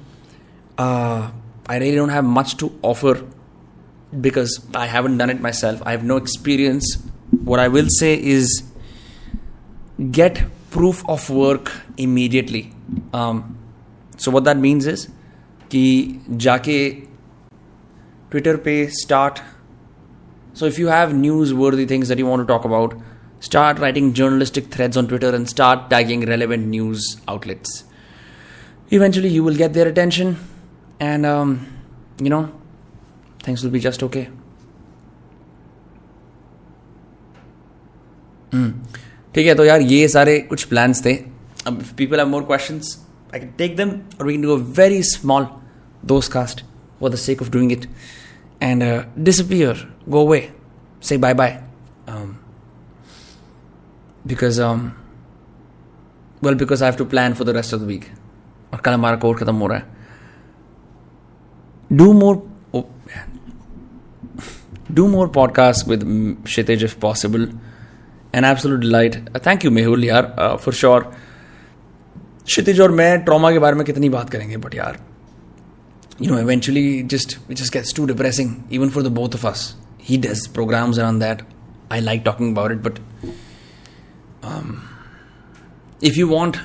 I 0.81 1.79
really 1.79 1.97
don't 1.97 2.11
have 2.11 2.25
much 2.31 2.57
to 2.61 2.71
offer 2.85 3.25
because 4.22 4.60
I 4.74 4.86
haven't 4.86 5.18
done 5.18 5.30
it 5.30 5.42
myself. 5.42 5.82
I 5.86 5.92
have 5.92 6.04
no 6.04 6.18
experience. 6.18 6.98
What 7.44 7.60
I 7.60 7.68
will 7.68 7.88
say 7.90 8.22
is 8.22 8.64
get 10.12 10.44
proof 10.72 11.04
of 11.10 11.30
work 11.30 11.72
immediately. 11.98 12.74
Um, 13.14 13.58
so 14.18 14.32
what 14.32 14.44
that 14.46 14.58
means 14.58 14.88
is 14.88 15.08
कि 15.72 16.22
जाके 16.44 16.80
Twitter 18.32 18.58
पे 18.66 18.86
start 19.02 19.40
so 20.60 20.66
if 20.66 20.78
you 20.82 20.88
have 20.88 21.12
newsworthy 21.16 21.84
things 21.90 22.12
that 22.12 22.18
you 22.22 22.26
want 22.28 22.42
to 22.42 22.48
talk 22.52 22.64
about 22.68 22.94
start 23.48 23.82
writing 23.84 24.08
journalistic 24.20 24.70
threads 24.76 24.98
on 25.02 25.10
twitter 25.12 25.30
and 25.40 25.50
start 25.52 25.84
tagging 25.92 26.24
relevant 26.30 26.66
news 26.72 27.10
outlets 27.34 27.76
eventually 29.00 29.30
you 29.34 29.44
will 29.48 29.60
get 29.60 29.76
their 29.76 29.88
attention 29.88 30.32
and 31.00 31.28
um, 31.34 31.52
you 32.20 32.32
know 32.36 32.42
Things 33.45 33.65
will 33.65 33.75
be 33.75 33.83
just 33.89 34.09
okay 34.09 34.27
ठीक 39.35 39.47
है 39.47 39.55
तो 39.55 39.65
यार 39.65 39.81
ये 39.81 40.09
सारे 40.09 40.39
कुछ 40.49 40.65
plans 40.71 41.05
थे 41.05 41.13
अब 41.67 41.83
people 41.97 42.19
have 42.19 42.29
more 42.29 42.43
questions 42.45 42.97
I 43.35 43.41
can 43.41 43.53
take 43.59 43.77
them 43.77 43.91
और 43.91 44.27
we 44.27 44.33
can 44.33 44.43
do 44.43 44.57
a 44.57 44.61
very 44.79 45.03
small 45.11 45.47
दोस्त 46.05 46.33
cast 46.33 46.65
for 47.01 47.11
the 47.11 47.17
sake 47.23 47.43
of 47.43 47.51
doing 47.51 47.73
it 47.73 47.87
and 48.63 48.83
disappear 49.19 49.87
say 51.03 51.17
bye 51.17 51.35
bye 51.35 51.61
um, 52.07 52.39
because 54.25 54.59
um, 54.61 54.95
well 56.41 56.55
because 56.55 56.81
I 56.81 56.87
have 56.87 56.97
to 56.99 57.05
plan 57.05 57.35
for 57.35 57.45
the 57.45 57.55
rest 57.55 57.73
of 57.73 57.81
the 57.81 57.87
week 57.87 58.11
और 58.73 58.81
कल 58.81 58.93
हमारा 58.93 59.17
course 59.23 59.41
खत्म 59.41 59.55
हो 59.57 59.67
रहा 59.67 59.79
है 59.79 60.01
more 62.21 62.37
oh, 62.37 62.52
do 64.94 65.08
more 65.08 65.28
podcasts 65.40 65.88
with 65.88 66.04
Kshitij 66.44 66.84
if 66.84 67.00
possible 67.00 67.48
an 68.34 68.44
absolute 68.44 68.82
delight 68.82 69.18
uh, 69.36 69.40
thank 69.40 69.64
you 69.64 69.72
Mehul 69.72 70.04
यार 70.04 70.36
uh, 70.38 70.58
for 70.66 70.74
sure 70.84 71.02
क्षितिज 72.46 72.80
और 72.82 72.92
मैं 72.98 73.10
ट्रॉमा 73.24 73.52
के 73.52 73.60
बारे 73.60 73.76
में 73.76 73.86
कितनी 73.86 74.10
बात 74.10 74.30
करेंगे 74.30 74.58
बट 74.58 74.76
यार 74.76 75.00
you 76.22 76.30
know 76.30 76.38
eventually 76.44 76.86
just 77.16 77.38
it 77.50 77.60
just 77.64 77.74
gets 77.74 77.92
too 77.98 78.06
depressing 78.12 78.56
even 78.78 78.94
for 78.98 79.04
the 79.08 79.12
both 79.18 79.36
of 79.40 79.46
us 79.50 79.66
he 80.08 80.18
does 80.18 80.48
programs 80.48 80.98
around 80.98 81.20
that. 81.20 81.42
I 81.92 82.00
like 82.00 82.24
talking 82.24 82.52
about 82.52 82.72
it, 82.72 82.82
but 82.82 83.00
um, 84.42 84.88
if 86.02 86.16
you 86.16 86.28
want, 86.30 86.60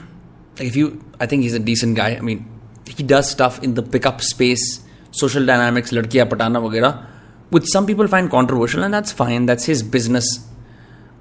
like 0.58 0.68
if 0.68 0.76
you, 0.76 1.04
I 1.18 1.26
think 1.26 1.42
he's 1.42 1.54
a 1.54 1.58
decent 1.58 1.96
guy. 1.96 2.10
I 2.10 2.20
mean, 2.20 2.48
he 2.86 3.02
does 3.02 3.28
stuff 3.28 3.60
in 3.62 3.74
the 3.74 3.82
pickup 3.82 4.20
space, 4.20 4.84
social 5.10 5.44
dynamics, 5.44 5.90
ladkiya 5.90 6.28
patana 6.28 6.62
वगैरह, 6.66 7.06
which 7.50 7.66
some 7.72 7.86
people 7.86 8.08
find 8.08 8.30
controversial, 8.30 8.82
and 8.82 8.94
that's 8.94 9.12
fine. 9.12 9.46
That's 9.46 9.64
his 9.64 9.82
business. 9.82 10.30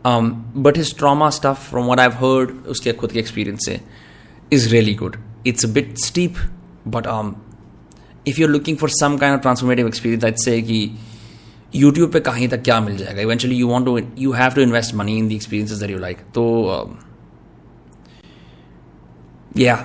Um, 0.05 0.51
but 0.55 0.75
his 0.75 0.93
trauma 0.93 1.31
stuff, 1.31 1.67
from 1.67 1.87
what 1.87 1.99
I've 1.99 2.15
heard, 2.15 2.53
उसके 2.65 2.93
खुद 2.93 3.11
के 3.11 3.19
experience 3.19 3.65
से, 3.65 3.79
is 4.51 4.71
really 4.73 4.95
good. 4.95 5.17
It's 5.45 5.63
a 5.63 5.67
bit 5.67 5.97
steep, 5.99 6.37
but 6.85 7.07
um, 7.07 7.35
if 8.25 8.39
you're 8.39 8.49
looking 8.49 8.77
for 8.77 8.89
some 8.89 9.17
kind 9.19 9.35
of 9.35 9.41
transformative 9.41 9.87
experience, 9.87 10.23
I'd 10.23 10.39
say 10.39 10.61
कि 10.61 10.81
YouTube 11.75 12.11
पे 12.11 12.19
कहीं 12.19 12.47
तक 12.49 12.63
क्या 12.63 12.79
मिल 12.81 12.97
जाएगा 12.97 13.21
eventually 13.21 13.55
you 13.55 13.67
want 13.67 13.85
to 13.85 13.97
you 14.17 14.31
have 14.31 14.51
to 14.51 14.61
invest 14.61 14.95
money 14.95 15.17
in 15.17 15.27
the 15.27 15.31
experiences 15.31 15.77
that 15.77 15.91
you 15.91 15.97
like 15.97 16.17
तो 16.35 16.43
या 19.57 19.75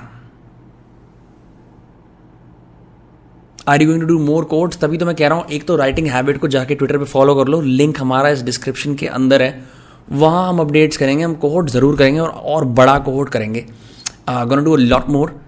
Are 3.67 3.81
you 3.81 3.87
going 3.87 4.01
to 4.01 4.07
do 4.07 4.17
more 4.19 4.45
cohorts 4.45 4.77
तभी 4.79 4.97
तो 4.97 5.05
मैं 5.05 5.15
कह 5.15 5.27
रहा 5.27 5.37
हूँ, 5.37 5.45
एक 5.47 5.65
तो 5.67 5.75
राइटिंग 5.75 6.07
हैबिट 6.07 6.37
को 6.37 6.47
जाके 6.47 6.75
ट्विटर 6.75 6.97
पे 6.97 7.05
फॉलो 7.05 7.35
कर 7.35 7.47
लो 7.47 7.61
लिंक 7.61 7.99
हमारा 8.01 8.29
इस 8.29 8.41
डिस्क्रिप्शन 8.43 8.95
के 8.95 9.07
अंदर 9.09 9.41
है। 9.41 9.63
वहाँ 10.11 10.47
हम 10.49 10.59
अपडेट्स 10.59 10.97
करेंगे, 10.97 11.23
हम 11.23 11.33
कोहोट 11.35 11.69
ज़रूर 11.69 11.97
करेंगे 11.97 12.19
और 12.19 12.29
और 12.29 12.65
बड़ा 12.79 12.97
कोहोट 12.99 13.29
करेंगे। 13.29 13.65
Gonna 14.29 14.61
do 14.61 14.73
a 14.73 14.79
lot 14.79 15.09
more 15.09 15.39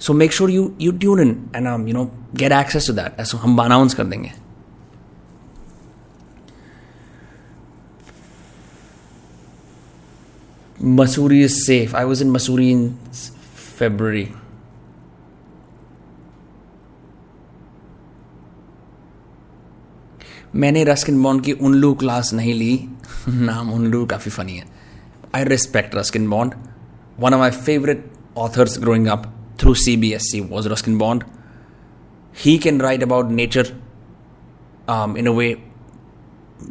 so 0.00 0.12
make 0.12 0.32
sure 0.32 0.50
you 0.50 0.70
you 0.80 0.92
tune 0.92 1.20
in 1.20 1.36
and 1.56 1.88
you 1.88 1.94
know 1.94 2.04
get 2.36 2.52
access 2.52 2.86
to 2.86 2.92
that 2.92 3.20
ऐसा 3.20 3.38
हम 3.38 3.58
अनाउंस 3.62 3.94
कर 3.94 4.04
देंगे। 4.04 4.32
Masuri 10.98 11.36
is 11.46 11.56
safe. 11.64 11.92
I 11.94 12.00
was 12.04 12.22
in 12.22 12.30
Masuri 12.36 12.64
in 12.72 12.80
February. 13.80 14.24
मैंने 20.54 20.82
रस्किन 20.84 21.22
बॉन्ड 21.22 21.42
की 21.44 21.52
उनलू 21.52 21.92
class 21.94 22.32
नहीं 22.34 22.54
ली। 22.54 22.72
नाम 23.28 23.70
उनलू 23.72 24.04
काफ़ी 24.06 24.30
फनी 24.30 24.56
है। 24.56 24.64
I 25.34 25.44
respect 25.44 25.94
Ruskin 25.94 26.28
Bond 26.30 26.54
one 27.20 27.34
of 27.34 27.40
my 27.40 27.50
favourite 27.50 28.04
authors 28.38 28.78
growing 28.80 29.06
up 29.08 29.32
through 29.60 29.74
C 29.74 29.96
B 29.96 30.12
S 30.12 30.30
C 30.32 30.40
was 30.40 30.68
Ruskin 30.68 30.98
Bond 30.98 31.24
he 32.36 32.56
can 32.58 32.80
write 32.80 33.02
about 33.02 33.30
nature 33.30 33.66
in 35.18 35.26
a 35.26 35.30
way 35.30 35.54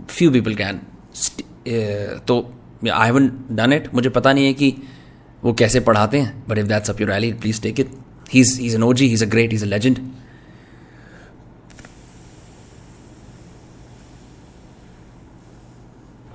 few 0.09 0.31
people 0.31 0.55
can 0.55 0.81
तो 2.27 2.39
I 2.93 3.07
haven't 3.07 3.31
done 3.51 3.73
it 3.73 3.93
मुझे 3.93 4.09
पता 4.09 4.33
नहीं 4.33 4.45
है 4.45 4.53
कि 4.53 4.73
वो 5.43 5.53
कैसे 5.53 5.79
पढ़ाते 5.79 6.19
हैं। 6.19 6.43
But 6.49 6.57
if 6.57 6.67
that's 6.67 6.89
up 6.89 7.01
your 7.01 7.09
alley 7.11 7.33
please 7.33 7.61
take 7.61 7.79
it 7.79 7.91
he 8.33 8.39
is 8.39 8.59
is 8.61 8.75
an 8.75 8.83
OG 8.83 9.07
he 9.07 9.13
is 9.13 9.25
a 9.25 9.27
great 9.29 9.53
is 9.53 9.63
a 9.63 9.67
legend 9.67 9.99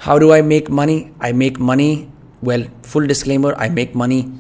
how 0.06 0.18
do 0.20 0.34
I 0.34 0.42
make 0.42 0.70
money? 0.70 1.14
I 1.20 1.32
make 1.32 1.60
money, 1.60 2.10
well, 2.42 2.66
full 2.84 3.08
disclaimer, 3.08 3.54
I 3.56 3.70
make 3.70 3.96
money 3.96 4.32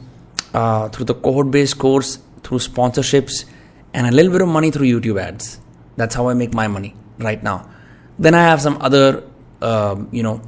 uh, 0.53 0.89
through 0.89 1.05
the 1.05 1.13
cohort 1.13 1.51
based 1.51 1.77
course, 1.77 2.19
through 2.43 2.59
sponsorships, 2.59 3.45
and 3.93 4.07
a 4.07 4.11
little 4.11 4.31
bit 4.31 4.41
of 4.41 4.47
money 4.47 4.71
through 4.71 4.87
YouTube 4.87 5.21
ads. 5.21 5.59
That's 5.97 6.15
how 6.15 6.29
I 6.29 6.33
make 6.33 6.53
my 6.53 6.67
money 6.67 6.95
right 7.19 7.41
now. 7.43 7.69
Then 8.17 8.33
I 8.33 8.43
have 8.43 8.61
some 8.61 8.77
other, 8.81 9.23
uh, 9.61 9.97
you 10.11 10.23
know, 10.23 10.41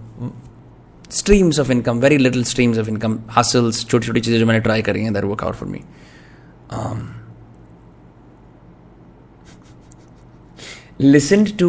streams 1.12 1.60
of 1.60 1.69
income 1.71 1.99
very 1.99 2.17
little 2.17 2.43
streams 2.43 2.77
of 2.79 2.88
income 2.89 3.19
hustles 3.36 3.86
छोटी 3.88 4.08
छोटी 4.08 4.21
चीज़ें 4.21 4.39
जो 4.39 4.45
मैंने 4.45 4.60
try 4.60 4.82
करी 4.82 5.03
हैं 5.03 5.13
that 5.13 5.23
work 5.23 5.43
out 5.43 5.56
for 5.56 5.69
me 5.69 5.82
listen 10.99 11.43
to 11.60 11.67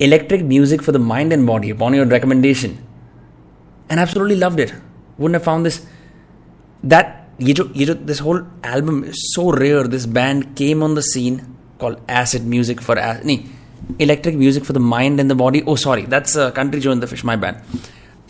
electric 0.00 0.44
music 0.44 0.82
for 0.82 0.92
the 0.92 0.98
mind 0.98 1.32
and 1.32 1.46
body 1.46 1.70
upon 1.70 1.94
your 1.94 2.06
recommendation 2.06 2.78
and 3.88 4.00
absolutely 4.00 4.36
loved 4.36 4.60
it 4.60 4.74
wouldn't 5.18 5.34
have 5.34 5.44
found 5.44 5.64
this 5.66 5.80
that 6.82 7.22
ये 7.40 7.52
जो 7.52 7.68
ये 7.76 7.86
जो 7.86 7.94
this 8.06 8.18
whole 8.18 8.40
album 8.64 9.02
is 9.04 9.34
so 9.34 9.50
rare 9.52 9.84
this 9.84 10.06
band 10.06 10.54
came 10.56 10.82
on 10.82 10.94
the 10.94 11.02
scene 11.02 11.40
called 11.78 12.00
acid 12.08 12.46
music 12.54 12.80
for 12.80 12.96
नहीं 12.96 13.38
electric 13.98 14.36
music 14.36 14.64
for 14.64 14.72
the 14.72 14.80
mind 14.80 15.20
and 15.20 15.30
the 15.30 15.34
body 15.34 15.62
oh 15.66 15.76
sorry 15.76 16.06
that's 16.14 16.36
uh, 16.36 16.50
country 16.50 16.80
joe 16.80 16.92
and 16.92 17.02
the 17.02 17.06
fish 17.06 17.24
my 17.24 17.36
band 17.36 17.56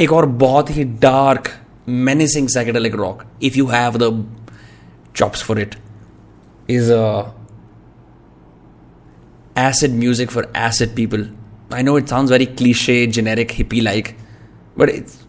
एक 0.00 0.12
और 0.12 0.26
बहुत 0.42 0.70
ही 0.76 0.84
dark 1.04 1.48
menacing 1.86 2.48
psychedelic 2.52 2.96
rock 2.98 3.24
if 3.40 3.56
you 3.56 3.68
have 3.68 3.98
the 3.98 4.10
chops 5.14 5.40
for 5.40 5.58
it 5.58 5.76
is 6.66 6.90
uh, 6.90 7.30
acid 9.54 9.92
music 9.92 10.30
for 10.30 10.48
acid 10.54 10.94
people 10.96 11.26
i 11.70 11.82
know 11.82 11.96
it 11.96 12.08
sounds 12.08 12.30
very 12.30 12.46
cliche 12.46 13.06
generic 13.06 13.50
hippie 13.50 13.82
like 13.82 14.14
but 14.76 14.88
it's 14.88 15.26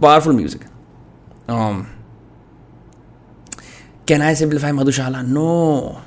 powerful 0.00 0.32
music. 0.32 0.62
Um, 1.48 1.86
can 4.06 4.22
i 4.22 4.34
simplify 4.34 4.72
madhushala? 4.72 5.22
No. 5.26 6.00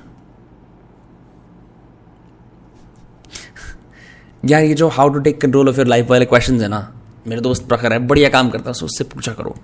यार 4.46 4.64
ये 4.64 4.74
जो 4.74 4.88
how 4.88 5.10
to 5.10 5.20
take 5.20 5.42
control 5.42 5.70
of 5.70 5.78
your 5.78 5.88
life 5.88 6.10
वाले 6.10 6.26
question 6.26 6.62
है 6.62 6.68
ना 6.68 6.82
मेरे 7.28 7.42
दोस्त 7.42 7.68
प्रखर 7.68 7.94
है 7.94 8.00
बढ़िया 8.08 8.30
काम 8.30 8.50
करता 8.50 8.70
है 8.70 8.74
सो 8.74 8.86
उससे 8.86 9.04
पूछा 9.04 9.34
करो। 9.34 9.56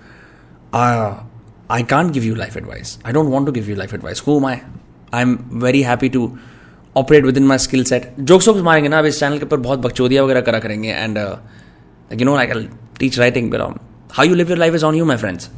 I 1.72 1.84
can't 1.84 2.14
give 2.14 2.24
you 2.24 2.36
life 2.36 2.58
advice 2.58 3.00
I 3.06 3.14
don't 3.14 3.30
want 3.30 3.46
to 3.48 3.52
give 3.52 3.70
you 3.70 3.76
life 3.76 3.94
advice 3.94 4.24
who 4.28 4.40
my 4.40 4.58
I 5.14 5.22
am 5.22 5.38
very 5.54 5.82
happy 5.82 6.10
to 6.10 6.38
operate 6.96 7.26
within 7.38 7.44
my 7.48 7.58
skill 7.58 7.84
set 7.84 8.14
jokes 8.20 8.48
Woakes 8.48 8.62
मारेंगे 8.62 8.90
ना, 8.90 9.00
अब 9.00 9.06
इस 9.06 9.20
चैनल 9.20 9.38
के 9.38 9.46
ऊपर 9.46 9.58
बहुत 9.58 9.80
बकचोदिया 9.80 10.24
वगैरह 10.24 10.42
करा 10.42 10.60
करेंगे 10.60 10.90
and 10.90 11.18
you 12.20 12.26
know 12.26 12.36
I 12.36 12.48
can 12.48 12.68
teach 13.00 13.20
writing 13.20 13.50
belong 13.52 13.80
how 14.14 14.28
you 14.28 14.36
live 14.36 14.50
your 14.50 14.58
life 14.60 14.76
is 14.76 14.86
on 14.86 14.96
you 14.96 15.06
my 15.06 15.18
friends 15.18 15.50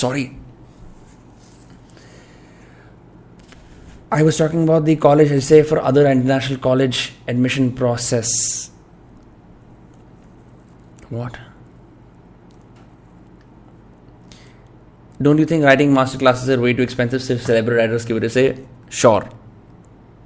sorry 0.00 0.28
I 4.12 4.22
was 4.22 4.38
talking 4.38 4.62
about 4.62 4.82
the 4.84 4.96
college 4.96 5.32
essays 5.44 5.62
for 5.62 5.78
other 5.78 6.10
international 6.10 6.56
college 6.64 6.96
admission 7.28 7.70
process 7.78 8.32
what 11.12 11.36
don't 15.22 15.40
you 15.40 15.46
think 15.50 15.64
writing 15.64 15.92
master 15.94 16.18
classes 16.18 16.50
are 16.50 16.58
way 16.58 16.72
too 16.74 16.82
expensive 16.82 17.18
सिर्फ़ 17.20 17.42
celebrity 17.46 18.06
की 18.06 18.12
वजह 18.12 18.28
से 18.28 18.42
sure. 18.92 19.28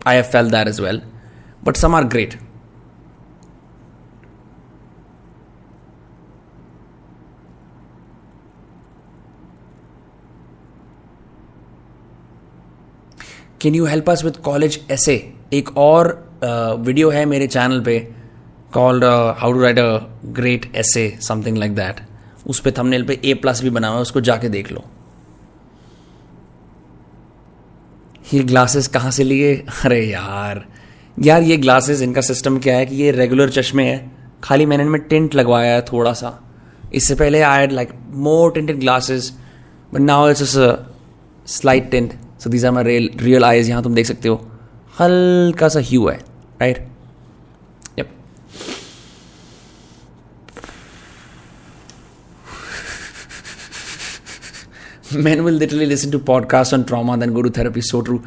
I 0.07 0.15
have 0.15 0.31
felt 0.31 0.51
that 0.53 0.69
as 0.69 0.81
well. 0.81 1.01
But 1.63 1.77
some 1.77 1.95
are 1.95 2.05
great. 2.05 2.37
Can 13.63 13.75
you 13.75 13.85
help 13.87 14.11
us 14.11 14.23
with 14.25 14.33
college 14.45 14.79
essays 14.91 15.15
एक 15.53 15.77
और 15.79 16.09
uh, 16.45 16.87
video 16.87 17.09
है 17.11 17.25
मेरे 17.27 17.47
channel 17.47 17.81
पे 17.85 17.99
called 18.75 19.05
how 19.39 19.53
to 19.53 19.61
write 19.61 19.79
a 19.79 19.99
great 20.39 20.71
essay 20.77 21.09
something 21.29 21.59
like 21.59 21.75
that 21.75 22.01
उस 22.47 22.61
पर 22.61 22.71
thumbnail 22.79 23.07
पे 23.07 23.21
ए 23.25 23.35
plus 23.35 23.63
भी 23.63 23.71
बना 23.71 23.89
हुआ 23.89 23.97
है, 23.97 24.03
उसको 24.03 24.21
जाके 24.21 24.49
देख 24.49 24.71
लो 24.73 24.85
ये 28.35 28.43
ग्लासेस 28.43 28.87
कहाँ 28.89 29.11
से 29.11 29.25
लिए? 29.25 29.55
अरे 29.85 30.01
यार। 30.03 30.65
यार, 31.19 31.43
ये 31.43 31.57
ग्लासेस 31.57 32.01
इनका 32.03 32.21
सिस्टम 32.21 32.59
क्या 32.59 32.77
है 32.77 32.87
कि 32.87 32.97
ये 32.97 33.11
रेगुलर 33.11 33.51
चश्मे 33.51 33.85
हैं। 33.85 34.17
खाली 34.45 34.67
मैंने 34.67 34.83
इनमें 34.85 35.01
टेंट 35.03 35.35
लगवाया 35.35 35.75
है 35.75 35.81
थोड़ा 35.83 36.13
सा 36.13 36.39
इससे 36.95 37.15
पहले 37.15 37.41
I 37.43 37.61
had 37.61 37.73
like 37.73 37.93
more 38.27 38.53
tinted 38.53 38.79
glasses 38.81 39.33
but 39.95 40.01
now 40.01 40.29
it's 40.31 40.55
slight 41.47 41.91
tint 41.91 42.13
so 42.41 42.51
these 42.51 42.65
are 42.67 42.73
my 42.73 42.85
real 42.85 43.11
real 43.21 43.45
eyes 43.45 43.69
यहाँ 43.71 43.83
तुम 43.83 43.95
देख 43.95 44.07
सकते 44.07 44.29
हो। 44.29 44.37
हल्का 45.01 45.69
सा 45.69 45.81
ह्यू 45.81 46.09
है 46.09 46.17
right 46.61 46.89
yep 47.99 48.11
men 55.25 55.43
will 55.43 55.55
literally 55.55 55.87
listen 55.87 56.11
to 56.11 56.19
podcasts 56.19 56.73
on 56.73 56.85
trauma 56.85 57.17
then 57.17 57.33
go 57.33 57.43
to 57.43 57.51
therapy. 57.51 57.81
So 57.81 58.01
true. 58.03 58.19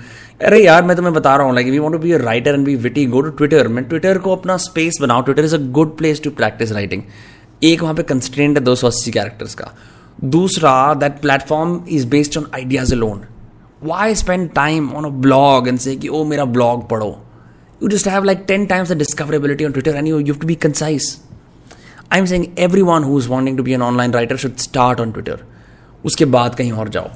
अरे 0.41 0.63
यार, 0.63 0.83
मैं 0.83 0.95
तुम्हें 0.95 1.13
बता 1.13 1.35
रहा 1.35 1.45
हूँ 1.45 1.53
like 1.55 1.67
we 1.67 1.79
want 1.79 1.93
to 1.93 1.99
be 1.99 2.11
a 2.11 2.17
writer 2.17 2.53
and 2.53 2.65
be 2.65 2.75
witty 2.85 3.05
go 3.05 3.21
to 3.21 3.29
Twitter 3.29 3.67
मैं 3.67 3.83
ट्विटर 3.83 4.17
को 4.17 4.35
अपना 4.35 4.55
स्पेस 4.57 4.97
बनाओ 5.01 5.21
Twitter 5.21 5.45
is 5.45 5.55
a 5.55 5.57
good 5.71 5.95
place 5.97 6.21
to 6.23 6.29
practise 6.39 6.71
writing 6.71 7.03
एक 7.63 7.81
वहाँ 7.81 7.95
पे 7.95 8.03
कंस्टेंट 8.03 8.57
है 8.57 8.63
दो 8.63 8.75
सौ 8.75 8.87
अस्सी 8.87 9.11
कैरेक्टर्स 9.11 9.55
का। 9.55 9.71
दूसरा 10.23 10.93
that 10.93 11.19
platform 11.21 11.79
is 11.89 12.07
based 12.07 12.37
on 12.37 12.47
ideas 12.55 12.93
alone 12.93 13.21
why 13.83 14.15
spend 14.15 14.49
time 14.55 14.89
on 14.93 15.05
a 15.05 15.09
blog 15.27 15.67
and 15.67 15.79
say 15.79 15.95
कि 15.95 16.07
ओ 16.07 16.23
मेरा 16.23 16.45
ब्लॉग 16.57 16.89
पढ़ो? 16.89 17.15
You 17.83 17.89
just 17.89 18.07
have 18.07 18.23
like 18.23 18.43
ten 18.47 18.65
times 18.65 18.91
the 18.91 18.97
discoverability 18.97 19.65
on 19.65 19.71
Twitter 19.71 19.95
and 19.95 20.07
you 20.07 20.19
you 20.19 20.33
to 20.33 20.47
be 20.47 20.55
concise 20.67 21.15
I 22.11 22.19
am 22.19 22.25
saying 22.25 22.45
everyone 22.81 23.03
who 23.03 23.19
is 23.19 23.27
wanting 23.29 23.57
to 23.57 23.63
be 23.63 23.73
an 23.73 23.81
online 23.81 24.13
writer 24.13 24.37
should 24.37 24.57
start 24.67 24.99
on 24.99 25.11
Twitter 25.11 25.43
उसके 26.05 26.25
बाद 26.27 26.55
कहीं 26.55 26.71
और 26.73 26.89
जाओ। 26.89 27.09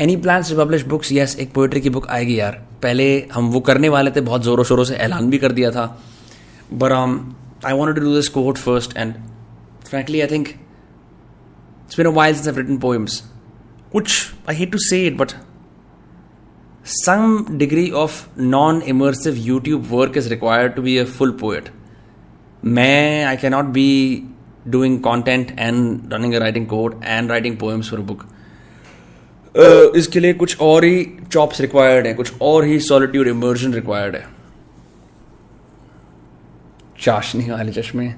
Any 0.00 0.14
plans 0.16 0.48
to 0.50 0.56
publish 0.56 0.82
books 0.84 1.10
yes 1.12 1.36
एक 1.40 1.52
poetry 1.54 1.80
की 1.80 1.90
book 1.90 2.06
आएगी 2.10 2.38
यार। 2.38 2.52
पहले 2.82 3.04
हम 3.32 3.50
वो 3.50 3.60
करने 3.60 3.88
वाले 3.88 4.10
थे, 4.10 4.20
बहुत 4.20 4.42
ज़ोरों 4.42 4.64
शोरों 4.64 4.84
से 4.84 4.94
ऐलान 4.96 5.28
भी 5.30 5.38
कर 5.38 5.52
दिया 5.52 5.70
था। 5.70 5.84
But 6.72 6.92
I 7.66 7.72
want 7.72 7.96
to 7.96 8.02
do 8.02 8.14
this 8.14 8.28
cohort 8.28 8.58
first 8.58 8.96
and 8.96 9.14
frankly 9.84 10.20
I 10.20 10.26
think 10.26 10.48
it's 11.92 12.00
been 12.00 12.06
a 12.06 12.14
while 12.16 12.34
since 12.34 12.56
written 12.56 12.76
poems 12.78 13.22
कुछ 13.92 14.32
I 14.48 14.56
hate 14.56 14.72
to 14.72 14.78
say 14.78 15.06
it 15.06 15.16
but 15.16 15.32
some 16.84 17.58
degree 17.58 17.92
of 17.92 18.14
non-immersive 18.36 19.36
YouTube 19.40 19.88
work 19.88 20.16
is 20.16 20.30
required 20.30 20.74
to 20.76 20.82
be 20.82 20.98
a 20.98 21.04
full 21.06 21.32
poet. 21.32 21.68
मैं 22.64 23.26
I 23.26 23.36
cannot 23.36 23.72
be 23.72 24.24
doing 24.68 25.00
content 25.00 25.52
and 25.58 26.10
running 26.12 26.34
a 26.34 26.40
writing 26.40 26.66
code 26.66 26.96
and 27.04 27.30
writing 27.30 27.56
poems 27.56 27.88
for 27.88 28.00
a 28.00 28.06
book. 28.10 28.26
Uh, 29.54 29.96
इसके 29.96 30.20
लिए 30.20 30.32
कुछ 30.34 30.60
और 30.60 30.84
ही 30.84 31.06
chops 31.32 31.60
required 31.60 32.06
है 32.06 32.14
कुछ 32.14 32.40
और 32.42 32.64
ही 32.64 32.78
solitude 32.80 33.28
immersion 33.28 33.74
required 33.74 34.16
है 34.16 34.26
चाशनी 37.00 37.50
वाले 37.50 37.72
चश्मे 37.72 38.12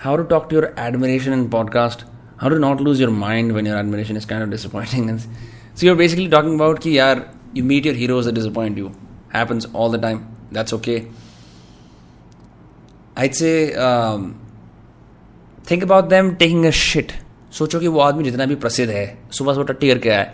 how 0.00 0.16
to 0.16 0.24
talk 0.24 0.48
to 0.50 0.56
your 0.56 0.72
admiration 0.76 1.32
in 1.32 1.48
podcast 1.48 2.04
how 2.38 2.48
to 2.48 2.58
not 2.58 2.80
lose 2.80 3.00
your 3.00 3.10
mind 3.10 3.52
when 3.52 3.66
your 3.66 3.76
admiration 3.76 4.16
is 4.16 4.24
kind 4.24 4.42
of 4.42 4.50
disappointing 4.50 5.10
and 5.10 5.20
so 5.74 5.86
you're 5.86 5.96
basically 5.96 6.28
talking 6.28 6.54
about 6.54 6.80
ki 6.86 6.96
yaar 6.96 7.12
you 7.54 7.64
meet 7.74 7.90
your 7.90 7.94
heroes 7.94 8.30
that 8.30 8.38
disappoint 8.40 8.82
you 8.82 8.90
happens 9.36 9.68
all 9.72 9.94
the 9.96 10.02
time 10.06 10.24
that's 10.52 10.72
okay 10.72 10.98
i'd 13.16 13.34
say 13.34 13.54
um, 13.74 14.26
think 15.64 15.82
about 15.82 16.10
them 16.16 16.36
taking 16.44 16.66
a 16.66 16.76
shit 16.82 17.16
सोचो 17.52 17.78
कि 17.80 17.88
वो 17.88 18.00
आदमी 18.00 18.24
जितना 18.24 18.46
भी 18.46 18.54
प्रसिद्ध 18.62 18.90
है 18.92 19.04
सुबह 19.32 19.54
सुबह 19.54 19.64
टट्टी 19.66 19.88
करके 19.88 20.08
आया 20.10 20.24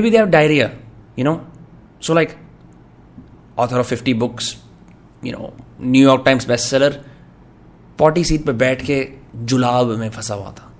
maybe 0.00 0.10
they 0.10 0.16
have 0.16 0.26
diarrhea 0.28 0.70
you 1.18 1.24
know 1.24 1.34
so 2.06 2.14
like 2.14 2.30
author 3.58 3.78
of 3.78 3.88
fifty 3.88 4.14
books 4.22 4.54
you 5.24 5.32
know 5.32 5.52
New York 5.80 6.22
Times 6.24 6.48
best 6.48 6.68
seller 6.70 6.98
Potty 7.99 8.23
seat 8.23 8.45
पर 8.45 8.53
बैठ 8.65 8.85
के 8.85 9.07
जुलाब 9.51 9.91
में 9.99 10.09
फंसा 10.09 10.35
हुआ 10.35 10.51
था 10.59 10.71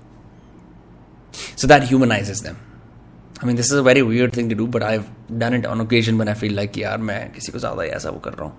so 1.56 1.68
that 1.68 1.84
humanises 1.88 2.42
them 2.42 2.54
I 2.54 3.46
mean 3.46 3.56
this 3.56 3.72
is 3.72 3.78
a 3.78 3.82
very 3.88 4.02
weird 4.02 4.36
thing 4.36 4.50
to 4.50 4.56
do 4.56 4.66
but 4.76 4.82
I 4.82 4.98
done 5.32 5.54
it 5.54 5.66
on 5.66 5.80
occasion 5.80 6.14
when 6.16 6.28
I 6.28 6.40
feel 6.40 6.54
like 6.56 6.78
यार 6.78 6.98
मैं 7.10 7.20
किसी 7.32 7.52
को 7.52 7.58
ज़्यादा 7.58 7.84
ऐसा 7.98 8.10
वो 8.10 8.20
कर 8.20 8.32
रहा 8.32 8.48
हूँ 8.48 8.56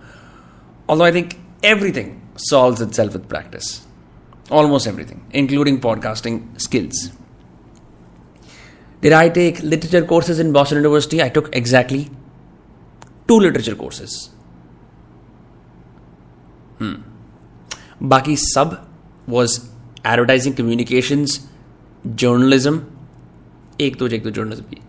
although 0.89 1.05
I 1.05 1.13
think 1.13 1.33
everything 1.65 2.11
solves 2.49 2.81
itself 2.93 3.13
with 3.13 3.25
practice 3.29 3.79
almost 4.51 4.87
everything, 4.87 5.25
including 5.31 5.79
podcasting 5.79 6.59
skills. 6.59 7.11
Did 9.01 9.13
I 9.13 9.29
take 9.29 9.61
literature 9.61 10.05
courses 10.05 10.39
in 10.39 10.51
Boston 10.53 10.77
University? 10.77 11.21
I 11.21 11.29
took 11.29 11.53
exactly 11.55 12.09
two 13.27 13.39
literature 13.39 13.75
courses. 13.75 14.29
Hmm. 16.77 16.95
बाकी 18.01 18.35
सब 18.35 18.77
वॉज़ 19.29 19.59
एडवर्टाइजिंग 20.07 20.55
कम्युनिकेशंस 20.55 21.39
जर्नलिज्म 22.07 22.81
एक 23.81 23.95
दो 23.97 24.07
एक 24.07 24.23
दो 24.23 24.29
journalism 24.29 24.63
भी 24.69 24.81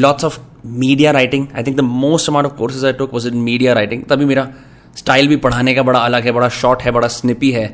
lots 0.00 0.24
of 0.24 0.38
media 0.66 1.10
writing 1.10 1.46
I 1.56 1.62
think 1.62 1.76
the 1.76 1.80
most 1.80 2.28
amount 2.28 2.46
of 2.46 2.56
courses 2.56 2.84
I 2.84 2.92
took 2.92 3.12
was 3.14 3.28
in 3.28 3.36
media 3.36 3.72
writing 3.72 4.04
तभी 4.04 4.24
मेरा 4.24 4.48
style 4.96 5.28
भी 5.28 5.36
पढ़ाने 5.36 5.74
का 5.74 5.82
बड़ा 5.82 5.98
अलग 6.00 6.24
है, 6.24 6.32
बड़ा 6.32 6.48
शॉर्ट 6.48 6.82
है, 6.82 6.90
बड़ा 6.90 7.08
स्निपी 7.08 7.50
है। 7.50 7.66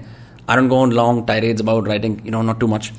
I 0.49 0.57
don't 0.57 0.69
go 0.71 0.77
on 0.77 0.93
long 0.93 1.27
tirades 1.29 1.61
about 1.63 1.89
writing 1.89 2.17
you 2.27 2.33
know 2.33 2.43
not 2.43 2.61
too 2.61 2.67
much 2.67 2.93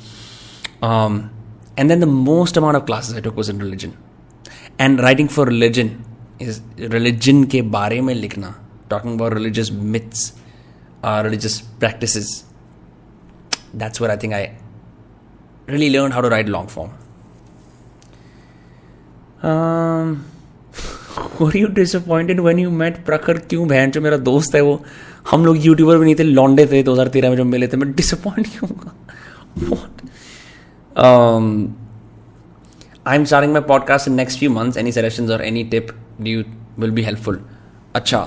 and 0.83 1.89
then 1.89 1.99
the 1.99 2.03
most 2.03 2.57
amount 2.57 2.77
of 2.77 2.83
classes 2.85 3.15
I 3.15 3.21
took 3.21 3.35
was 3.35 3.51
in 3.51 3.61
religion 3.61 3.91
and 4.81 5.01
writing 5.01 5.29
for 5.29 5.49
religion 5.49 5.91
is 6.41 6.61
religion 6.79 7.43
के 7.43 7.61
बारे 7.61 8.01
में 8.01 8.13
लिखना 8.15 8.55
talking 8.89 9.13
about 9.13 9.33
religious 9.33 9.71
myths 9.71 10.33
uh, 11.02 11.22
religious 11.24 11.60
practices. 11.60 12.44
That's 13.72 14.00
where 14.00 14.10
I 14.10 14.16
think 14.16 14.34
I 14.34 14.56
really 15.66 15.90
learned 15.90 16.14
how 16.14 16.20
to 16.20 16.28
write 16.28 16.48
long 16.48 16.68
form. 16.68 16.92
Um, 19.42 20.24
were 21.38 21.56
you 21.56 21.68
disappointed 21.68 22.40
when 22.40 22.58
you 22.58 22.70
met 22.70 23.04
प्रखर 23.06 23.38
क्यों 23.50 23.66
बहन 23.68 23.90
जो 23.90 24.00
मेरा 24.00 24.16
दोस्त 24.28 24.54
है 24.54 24.60
वो 24.60 24.82
हम 25.30 25.44
लोग 25.46 25.64
यूट्यूबर 25.64 25.98
भी 25.98 26.04
नहीं 26.04 26.14
थे 26.18 26.22
लॉन्डे 26.22 26.66
थे 26.66 26.82
2013 26.84 27.28
में 27.30 27.36
जब 27.36 27.46
मिले 27.46 27.68
थे 27.68 27.76
मैं 27.76 27.92
डिसअपॉइंट 27.94 28.46
क्यों 28.52 28.70
होगा 28.70 28.94
um, 30.96 31.76
I'm 33.06 33.26
starting 33.26 33.52
my 33.52 33.60
podcast 33.60 34.06
in 34.06 34.16
next 34.16 34.36
few 34.36 34.50
months. 34.50 34.76
Any 34.76 34.92
suggestions 34.92 35.30
or 35.30 35.40
any 35.42 35.68
tip 35.68 35.92
do 36.22 36.30
you 36.30 36.44
will 36.76 36.90
be 36.90 37.02
helpful. 37.02 37.36
अच्छा 37.94 38.20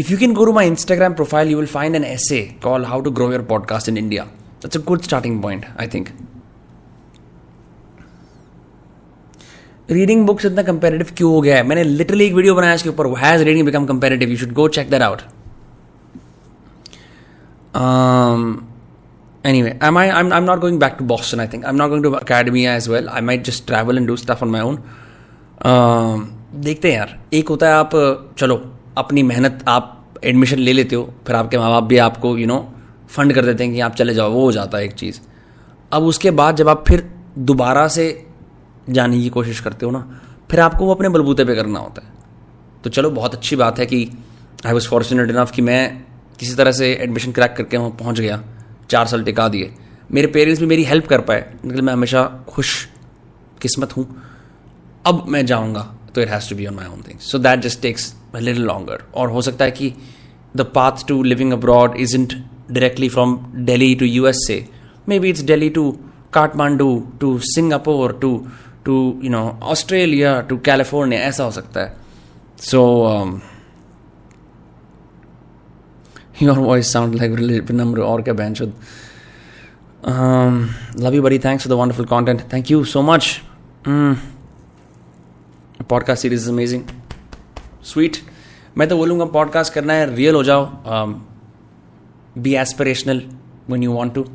if 0.00 0.10
you 0.10 0.16
can 0.16 0.34
go 0.34 0.44
to 0.44 0.52
my 0.52 0.64
Instagram 0.68 1.16
profile, 1.16 1.48
you 1.48 1.56
will 1.56 1.66
find 1.66 1.96
an 1.96 2.04
essay 2.04 2.56
called 2.60 2.86
How 2.86 3.00
to 3.00 3.10
Grow 3.10 3.30
Your 3.30 3.42
Podcast 3.42 3.88
in 3.88 3.96
India. 3.96 4.28
That's 4.60 4.76
a 4.76 4.78
good 4.80 5.04
starting 5.04 5.40
point, 5.42 5.66
I 5.76 5.86
think. 5.86 6.12
Reading 9.90 10.24
books 10.26 10.44
इतना 10.44 10.62
comparative 10.62 11.10
क्यों 11.16 11.30
हो 11.32 11.40
गया 11.40 11.56
है 11.56 11.62
मैंने 11.62 11.82
literally 11.84 12.24
एक 12.24 12.32
video 12.34 12.54
बनाया 12.54 12.74
इसके 12.74 12.88
ऊपर 12.88 13.06
has 13.18 13.42
reading 13.48 13.64
become 13.66 13.84
comparative 13.86 14.30
you 14.30 14.36
should 14.36 14.52
go 14.52 14.66
check 14.76 14.90
that 14.90 15.02
out 15.02 15.22
anyway 19.48 19.72
am 19.86 19.96
i 19.96 20.04
I'm, 20.10 20.32
I'm 20.36 20.46
not 20.46 20.60
going 20.60 20.78
back 20.84 20.94
to 21.00 21.04
boston 21.10 21.40
i 21.40 21.46
think 21.50 21.66
i'm 21.66 21.76
not 21.80 21.90
going 21.90 22.02
to 22.06 22.10
academia 22.16 22.70
as 22.78 22.88
well 22.92 23.10
i 23.18 23.20
might 23.26 23.44
just 23.48 23.66
travel 23.66 24.00
and 24.00 24.10
do 24.12 24.16
stuff 24.22 24.42
on 24.46 24.50
my 24.54 24.62
own 24.68 24.78
um, 25.70 26.24
देखते 26.64 26.90
हैं 26.90 26.98
यार 26.98 27.18
एक 27.34 27.48
होता 27.48 27.68
है 27.68 27.74
आप 27.74 27.90
चलो 28.38 28.56
अपनी 28.97 29.23
मेहनत 29.23 29.63
आप 29.67 29.97
एडमिशन 30.23 30.59
ले 30.59 30.73
लेते 30.73 30.95
हो, 30.95 31.03
फिर 31.27 31.35
आपके 31.35 31.57
माँ 31.57 31.69
बाप 31.71 31.83
भी 31.83 31.97
आपको 31.99 32.37
यू 32.37 32.47
नो 32.47 32.59
फंड 33.09 33.33
कर 33.33 33.45
देते 33.45 33.63
हैं 33.63 33.73
कि 33.73 33.79
आप 33.79 33.95
चले 33.95 34.13
जाओ, 34.13 34.31
वो 34.31 34.41
हो 34.41 34.51
जाता 34.51 34.77
है 34.77 34.85
एक 34.85 34.93
चीज़। 34.93 35.19
अब 35.91 36.03
उसके 36.03 36.31
बाद 36.31 36.55
जब 36.55 36.69
आप 36.69 36.83
फिर 36.87 37.09
दोबारा 37.39 37.87
से 37.87 38.05
जाने 38.89 39.19
की 39.21 39.29
कोशिश 39.29 39.59
करते 39.59 39.85
हो 39.85 39.91
ना, 39.91 40.21
फिर 40.51 40.59
आपको 40.59 40.85
वो 40.85 40.93
अपने 40.95 41.09
बलबूते 41.09 41.45
पे 41.45 41.55
करना 41.55 41.79
होता 41.79 42.01
है। 42.01 42.13
तो 42.83 42.89
चलो, 42.89 43.09
बहुत 43.11 43.33
अच्छी 43.33 43.55
बात 43.55 43.79
है 43.79 43.85
कि 43.85 44.07
आई 44.65 44.73
वॉज़ 44.73 44.87
फॉर्चुनेट 44.87 45.29
इनफ 45.29 45.51
कि 45.51 45.61
मैं 45.61 46.03
किसी 46.39 46.55
तरह 46.55 46.71
से 46.71 46.93
एडमिशन 46.93 47.31
क्रैक 47.31 47.53
करके 47.57 47.77
वहाँ 47.77 47.89
पहुँच 47.99 48.19
गया, 48.19 48.43
चार 48.89 49.07
साल 49.07 49.23
टिका 49.23 49.47
दिए। 49.47 49.73
मेरे 50.11 50.27
पेरेंट्स 50.27 50.59
भी 50.59 50.67
मेरी 50.67 50.83
हेल्प 50.83 51.07
कर 51.07 51.21
पाए 51.21 51.45
निकल 51.65 51.81
मैं 51.81 51.93
हमेशा 51.93 52.23
खुश 52.47 52.87
किस्मत 53.61 53.95
हूँ। 53.97 54.05
अब 55.05 55.25
मैं 55.27 55.45
जाऊँगा 55.45 55.81
तो 56.15 56.21
it 56.21 56.29
has 56.29 56.49
to 56.49 56.55
be 56.55 56.65
on 56.67 56.73
my 56.73 56.87
own 56.87 57.03
thing 57.07 57.19
so 57.19 57.39
that 57.39 57.59
just 57.59 57.81
takes 57.81 58.13
little 58.35 58.63
longer 58.63 59.03
और 59.15 59.29
हो 59.29 59.41
सकता 59.41 59.65
है 59.65 59.71
कि 59.71 59.93
the 60.55 60.61
path 60.61 61.07
to 61.07 61.21
living 61.23 61.53
abroad 61.53 61.95
is 61.97 62.15
isn't 62.15 62.33
directly 62.71 63.09
from 63.09 63.51
Delhi 63.65 63.95
to 63.95 64.05
USA. 64.05 64.65
Maybe 65.05 65.29
it's 65.29 65.43
Delhi 65.43 65.69
to 65.71 65.99
Kathmandu 66.31 67.19
to 67.19 67.39
Singapore 67.39 68.13
to 68.13 68.47
to 68.85 69.19
you 69.21 69.29
know 69.29 69.57
Australia 69.61 70.45
to 70.49 70.57
California. 70.69 71.19
ऐसा 71.19 71.43
हो 71.43 71.51
सकता 71.51 71.81
है. 71.81 71.99
Um, 72.73 73.41
your 76.39 76.55
voice 76.55 76.91
sounds 76.95 77.19
like 77.21 77.37
really 77.39 77.61
Vinamra 77.71 77.99
और 77.99 78.21
क्या 78.21 78.33
बहन 78.33 78.53
शुद्ध. 78.53 78.73
Um, 80.03 80.69
you, 81.13 81.21
buddy. 81.21 81.37
Thanks 81.37 81.63
for 81.63 81.69
the 81.69 81.77
wonderful 81.77 82.05
content. 82.05 82.41
Thank 82.53 82.71
you 82.71 82.83
so 82.85 83.03
much. 83.03 83.43
Mm. 83.83 84.15
Podcast 85.83 86.17
series 86.17 86.43
is 86.43 86.47
amazing. 86.47 87.00
Sweet 87.85 88.17
मैं 88.77 88.87
तो 88.89 88.97
बोलूँगा 88.97 89.25
पॉडकास्ट 89.25 89.73
करना 89.73 89.93
है 89.93 90.15
रियल 90.15 90.35
हो 90.35 90.43
जाओ। 90.43 90.65
Be 92.37 92.55
aspirational 92.55 93.21
one 93.69 93.83
you 93.83 93.91
want 93.91 94.13
to 94.13 94.25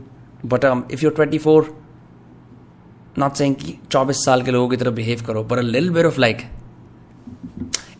but 0.46 0.64
if 0.92 1.04
you 1.04 1.10
twenty 1.10 1.38
four 1.38 1.74
not 3.18 3.34
saying 3.34 3.54
चौबीस 3.90 4.24
साल 4.24 4.42
के 4.42 4.50
लोगों 4.50 4.68
की 4.68 4.76
तरफ़ 4.76 4.94
बिहेव 4.94 5.22
करो 5.26 5.42
पर 5.44 5.62
लिल 5.62 5.90
bit 5.90 6.06
of 6.06 6.20
like 6.20 6.42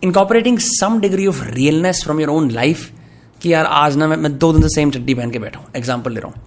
incorporating 0.05 0.59
some 0.59 1.01
degree 1.01 1.27
of 1.27 1.43
realness 1.45 2.03
from 2.05 2.21
your 2.21 2.31
own 2.31 2.51
life 2.51 2.91
कि 3.43 3.53
यार 3.53 3.65
आज 3.65 3.97
ना 3.97 4.07
मैं, 4.07 4.39
दो 4.39 4.53
दिन 4.53 4.63
से 4.63 4.69
सेम 4.69 4.91
चड्डी 4.91 5.15
पहन 5.15 5.31
के 5.31 5.39
बैठा 5.39 5.61
हूँ। 5.61 5.67
एग्ज़ाम्पल 5.77 6.13
ले 6.13 6.21
रहा 6.21 6.29
हूँ। 6.29 6.45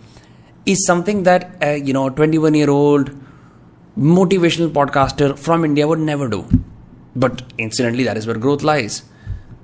Is 0.68 0.88
something 0.88 1.24
that 1.26 1.84
you 1.88 1.94
know 1.94 2.08
twenty 2.10 2.38
one 2.38 2.56
year 2.56 2.70
old 2.70 3.10
motivational 3.98 4.70
podcaster 4.70 5.32
from 5.34 5.66
India 5.66 5.86
would 5.88 6.00
never 6.00 6.28
do 6.28 6.44
But 7.20 7.44
incidentally, 7.58 8.06
that 8.06 8.18
is 8.18 8.26
where 8.26 8.38
growth 8.38 8.64
lies. 8.64 9.04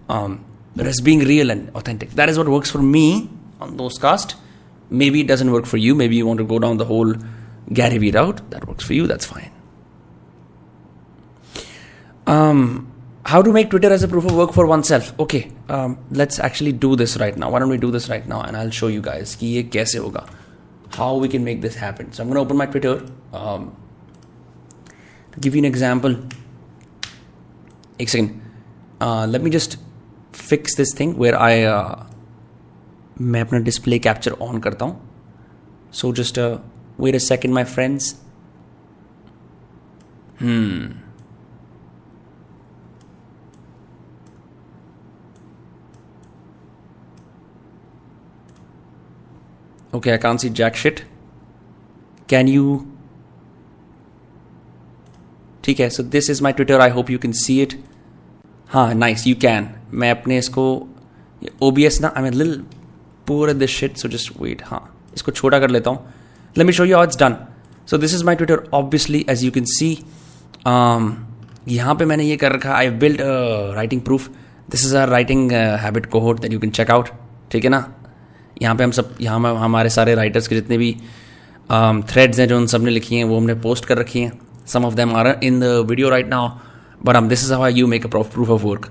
Um, 0.10 0.44
just 0.78 1.04
being 1.04 1.20
real 1.20 1.50
and 1.50 1.70
authentic. 1.76 2.12
That 2.12 2.30
is 2.30 2.38
what 2.38 2.50
works 2.50 2.70
for 2.70 2.82
me 2.82 3.30
on 3.62 3.78
those 3.78 3.98
cast. 3.98 4.36
Maybe 4.90 5.22
it 5.22 5.28
doesn't 5.28 5.52
work 5.52 5.66
for 5.66 5.78
you. 5.78 5.96
Maybe 5.96 6.18
you 6.18 6.28
want 6.28 6.40
to 6.40 6.44
go 6.46 6.60
down 6.60 6.78
the 6.78 6.86
whole 6.86 7.16
Gary 7.72 7.98
Vee 7.98 8.12
route. 8.12 8.50
That 8.52 8.68
works 8.68 8.84
for 8.84 8.94
you. 8.94 9.08
That's 9.08 9.26
fine. 9.26 9.52
Um, 12.28 12.92
how 13.26 13.42
to 13.42 13.52
make 13.52 13.70
Twitter 13.70 13.92
as 13.92 14.04
a 14.04 14.08
proof 14.08 14.26
of 14.26 14.36
work 14.36 14.54
for 14.54 14.66
oneself. 14.68 15.18
Okay, 15.20 15.52
um, 15.70 15.98
let's 16.12 16.40
actually 16.40 16.74
do 16.74 16.96
this 16.96 17.18
right 17.18 17.38
now. 17.38 17.50
Why 17.52 17.60
don't 17.60 17.70
we 17.70 17.78
do 17.78 17.92
this 17.92 18.10
right 18.10 18.28
now? 18.28 18.42
And 18.42 18.58
I'll 18.58 18.70
show 18.72 18.88
you 18.88 19.02
guys 19.02 19.36
ki 19.36 19.48
ye 19.48 19.64
kaise 19.64 19.96
hoga. 19.96 20.28
how 20.96 21.16
we 21.16 21.28
can 21.28 21.44
make 21.44 21.62
this 21.62 21.76
happen. 21.76 22.12
So 22.14 22.24
I'm 22.24 22.30
going 22.30 22.36
to 22.36 22.42
open 22.42 22.58
my 22.58 22.66
Twitter. 22.66 23.06
Um, 23.34 23.76
to 25.32 25.40
give 25.40 25.56
you 25.56 25.60
an 25.60 25.66
example, 25.66 26.16
एक 28.02 28.10
second 28.10 28.30
let 29.32 29.42
me 29.42 29.50
just 29.50 29.78
fix 30.34 30.78
this 30.78 31.00
thing 31.00 31.16
where 31.18 31.36
I 31.36 31.64
मैं 33.22 33.42
अपना 33.42 33.60
display 33.60 34.00
capture 34.00 34.32
on 34.42 34.60
करता 34.60 34.86
हूँ. 34.86 35.02
So 35.94 36.12
just 36.14 36.40
wait 36.40 37.16
a 37.16 37.20
second 37.20 37.54
my 37.54 37.64
friends 37.64 38.14
okay 49.94 50.12
I 50.12 50.18
can 50.18 50.38
see 50.38 50.50
jack 50.52 50.76
shit 50.76 51.00
can 52.30 52.48
you 52.48 52.76
ठीक 55.66 55.80
है 55.80 55.90
so 55.90 56.04
this 56.04 56.30
is 56.30 56.42
my 56.44 56.52
Twitter 56.52 56.82
I 56.82 56.90
hope 56.90 57.10
you 57.10 57.20
can 57.20 57.32
see 57.34 57.62
it 57.62 57.74
हाँ 58.70 58.94
nice 58.94 59.26
you 59.28 59.36
can 59.42 59.70
मैं 59.94 60.12
अपने 60.12 60.38
इसको 60.38 60.66
O 61.62 61.72
B 61.72 61.86
S 61.86 62.00
ना 62.02 62.14
आई 62.18 62.24
mean 62.24 62.34
लिल 62.34 62.54
पूरे 63.28 63.54
this 63.54 63.70
shit 63.70 63.98
so 63.98 64.08
just 64.10 64.42
wait 64.42 64.62
हाँ 64.66 64.82
इसको 65.16 65.32
छोटा 65.32 65.60
कर 65.60 65.70
लेता 65.70 65.90
हूँ. 65.90 66.00
Let 66.56 66.68
me 66.68 66.74
show 66.74 66.86
you 66.86 67.04
it's 67.04 67.18
done 67.20 67.36
so 67.88 67.98
this 67.98 68.14
is 68.16 68.24
my 68.26 68.36
Twitter 68.36 68.64
obviously 68.74 69.26
as 69.30 69.44
you 69.44 69.52
can 69.52 69.66
see 69.68 69.92
यहाँ 71.76 71.96
पे 71.96 72.06
मैंने 72.06 72.24
ये 72.24 72.38
कर 72.38 72.52
रखा 72.52 72.74
I 72.76 72.90
build 73.04 73.22
writing 73.76 74.02
proof 74.02 74.30
this 74.72 74.86
is 74.86 74.96
our 74.98 75.10
writing 75.10 75.52
habit 75.82 76.06
cohort 76.06 76.40
that 76.40 76.54
you 76.54 76.60
can 76.60 76.70
check 76.72 76.92
out 76.92 77.10
ठीक 77.52 77.64
है 77.64 77.70
ना? 77.70 77.86
यहाँ 78.62 78.76
पे 78.76 78.84
हम 78.84 78.92
सब 78.92 79.16
यहाँ 79.22 79.56
हमारे 79.60 79.90
सारे 79.90 80.16
राइटर्स 80.16 80.48
के 80.48 80.56
जितने 80.56 80.78
भी 80.78 80.92
थ्रेड्स 80.92 82.34
um, 82.34 82.40
हैं 82.40 82.48
जो 82.48 82.58
उन 82.58 82.68
सबने 82.68 82.92
लिखी 82.92 83.16
हैं 83.16 83.24
वो 83.24 83.38
हमने 83.38 83.54
पोस्ट 83.62 83.86
कर 83.86 83.98
रखी 83.98 84.20
हैं. 84.20 84.32
Some 84.74 84.86
of 84.86 84.96
them 84.96 85.16
are 85.16 85.28
in 85.44 85.60
the 85.60 85.86
video 85.90 86.10
right 86.10 86.28
now 86.30 87.14
hmm 87.16 87.28
this 87.30 87.44
is 87.46 87.54
how 87.54 87.68
you 87.68 87.88
make 87.88 88.06
a 88.06 88.10
proof 88.10 88.50
of 88.50 88.64
work 88.66 88.90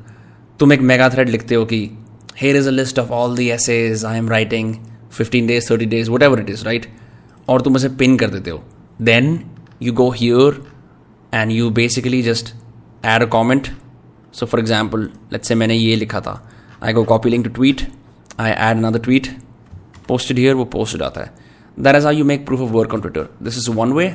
तुम 0.60 0.72
एक 0.72 0.80
मेगा 0.92 1.08
थ्रेड 1.10 1.28
लिखते 1.28 1.54
हो 1.54 1.64
कि 1.72 1.88
here 2.36 2.56
is 2.56 2.66
a 2.66 2.72
list 2.72 2.98
of 2.98 3.10
all 3.12 3.34
the 3.34 3.52
essays 3.52 4.04
I 4.04 4.16
am 4.16 4.28
writing 4.28 4.70
15 5.10 5.46
days 5.46 5.68
30 5.68 5.86
days 5.86 6.08
whatever 6.10 6.38
it 6.40 6.48
is 6.54 6.64
right 6.66 6.86
और 7.48 7.62
तुम 7.62 7.74
उसे 7.76 7.88
pin 8.00 8.16
कर 8.18 8.30
देते 8.30 8.50
हो 8.50 8.62
then 9.08 9.28
you 9.86 9.92
go 10.00 10.10
here 10.10 10.50
and 11.32 11.52
you 11.52 11.70
basically 11.70 12.22
just 12.22 12.52
add 13.12 13.26
a 13.26 13.28
comment 13.36 13.70
so 14.32 14.46
for 14.46 14.60
example 14.62 15.06
let's 15.34 15.52
say 15.52 15.56
मैंने 15.56 15.74
ये 15.74 15.96
लिखा 15.96 16.20
था 16.20 16.40
I 16.82 16.92
go 16.92 17.04
copy 17.12 17.34
link 17.34 17.48
to 17.48 17.54
tweet 17.60 17.86
I 18.38 18.50
add 18.50 18.82
another 18.82 19.02
tweet 19.08 19.30
posted 20.08 20.42
here 20.44 20.54
वो 20.54 20.70
posted 20.74 21.02
आता 21.02 21.24
है 21.24 21.32
that 21.78 22.00
is 22.00 22.04
how 22.04 22.14
you 22.18 22.28
make 22.32 22.44
proof 22.50 22.66
of 22.68 22.74
work 22.80 22.98
on 22.98 23.06
Twitter 23.06 23.28
this 23.48 23.62
is 23.62 23.70
one 23.82 23.94
way 24.00 24.08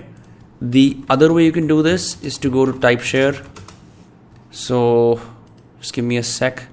the 0.60 0.96
other 1.10 1.32
way 1.32 1.44
you 1.44 1.52
can 1.52 1.66
do 1.66 1.82
this 1.82 2.22
is 2.22 2.38
to 2.38 2.50
go 2.50 2.66
to 2.66 2.78
type 2.80 3.00
share 3.00 3.34
so 4.50 5.20
just 5.80 5.94
give 5.94 6.04
me 6.04 6.16
a 6.16 6.26
sec 6.34 6.68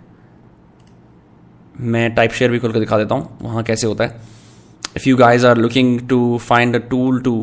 मैं 1.80 2.14
type 2.16 2.32
share 2.32 2.52
भी 2.52 2.60
खोल 2.60 2.72
कर 2.74 2.80
दिखा 2.80 2.98
देता 2.98 3.16
हूँ 3.16 3.38
वहाँ 3.42 3.64
कैसे 3.64 3.88
होता 3.88 4.04
है 4.04 4.20
if 4.98 5.08
you 5.10 5.16
guys 5.18 5.46
are 5.46 5.58
looking 5.58 6.00
to 6.10 6.38
find 6.38 6.76
a 6.76 6.80
tool 6.90 7.22
to 7.22 7.34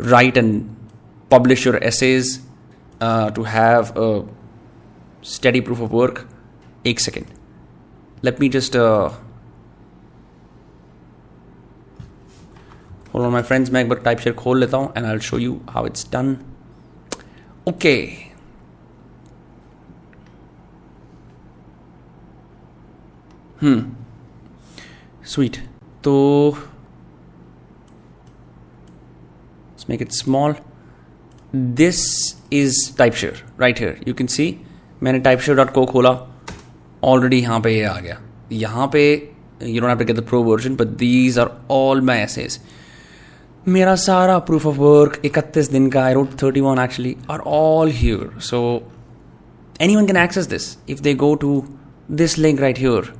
write 0.00 0.36
and 0.36 0.64
publish 1.30 1.64
your 1.64 1.78
essays 1.82 2.40
uh, 3.00 3.30
to 3.30 3.42
have 3.44 3.96
a 3.96 4.24
steady 5.22 5.60
proof 5.60 5.80
of 5.80 5.94
work 6.00 6.20
एक 6.86 7.00
second 7.00 7.26
let 8.26 8.40
me 8.42 8.48
just 8.48 8.76
hold 13.13 13.25
on, 13.25 13.33
my 13.33 13.69
मैं 13.71 13.81
एक 13.81 13.89
बार 13.89 13.99
टाइप 13.99 14.19
शेयर 14.19 14.35
खोल 14.35 14.59
लेता 14.59 14.77
हूँ 14.77 14.93
and 14.93 15.05
I'll 15.05 15.19
show 15.19 15.37
you 15.37 15.59
how 15.69 15.87
it's 15.87 16.07
done 16.11 16.35
okay 17.69 17.95
hmm 23.61 23.91
sweet 25.23 25.57
तो 26.03 26.57
make 29.89 30.01
it 30.01 30.11
small 30.11 30.55
this 31.55 32.03
is 32.53 32.75
Typeshare 33.13 33.43
right 33.59 33.79
here 33.79 34.03
you 34.07 34.13
can 34.13 34.27
see 34.27 34.45
मैंने 35.03 35.19
type 35.19 35.39
share 35.39 35.57
dot 35.57 35.71
को 35.73 35.85
खोला. 35.85 36.09
ऑलरेडी 37.03 37.39
यहाँ 37.39 37.59
पे 37.61 37.75
ये 37.75 37.83
आ 37.83 37.99
गया. 37.99 38.19
यहाँ 38.51 38.87
पे 38.87 39.01
you 39.63 39.81
don't 39.81 39.89
have 39.89 39.99
to 39.99 40.05
get 40.05 40.15
the 40.15 40.25
pro 40.27 40.41
version 40.43 40.75
but 40.75 40.87
these 40.97 41.39
are 41.39 41.49
all 41.71 42.01
my 42.01 42.19
essays 42.19 42.59
मेरा 43.67 43.95
सारा 43.95 44.37
प्रूफ 44.39 44.65
ऑफ़ 44.65 44.75
वर्क 44.75 45.21
इकतीस 45.25 45.69
दिन 45.71 45.89
का 45.91 46.03
I 46.03 46.13
wrote 46.13 46.31
thirty 46.41 46.61
one 46.61 46.79
actually 46.79 47.15
are 47.31 47.39
all 47.47 47.91
here 47.91 48.39
so 48.41 48.61
anyone 49.95 50.07
can 50.07 50.17
access 50.17 50.45
this 50.47 50.77
if 50.89 51.01
they 51.01 51.13
go 51.15 51.33
to 51.35 51.63
this 52.11 52.37
link 52.37 52.61
right 52.61 52.79
here 52.79 53.13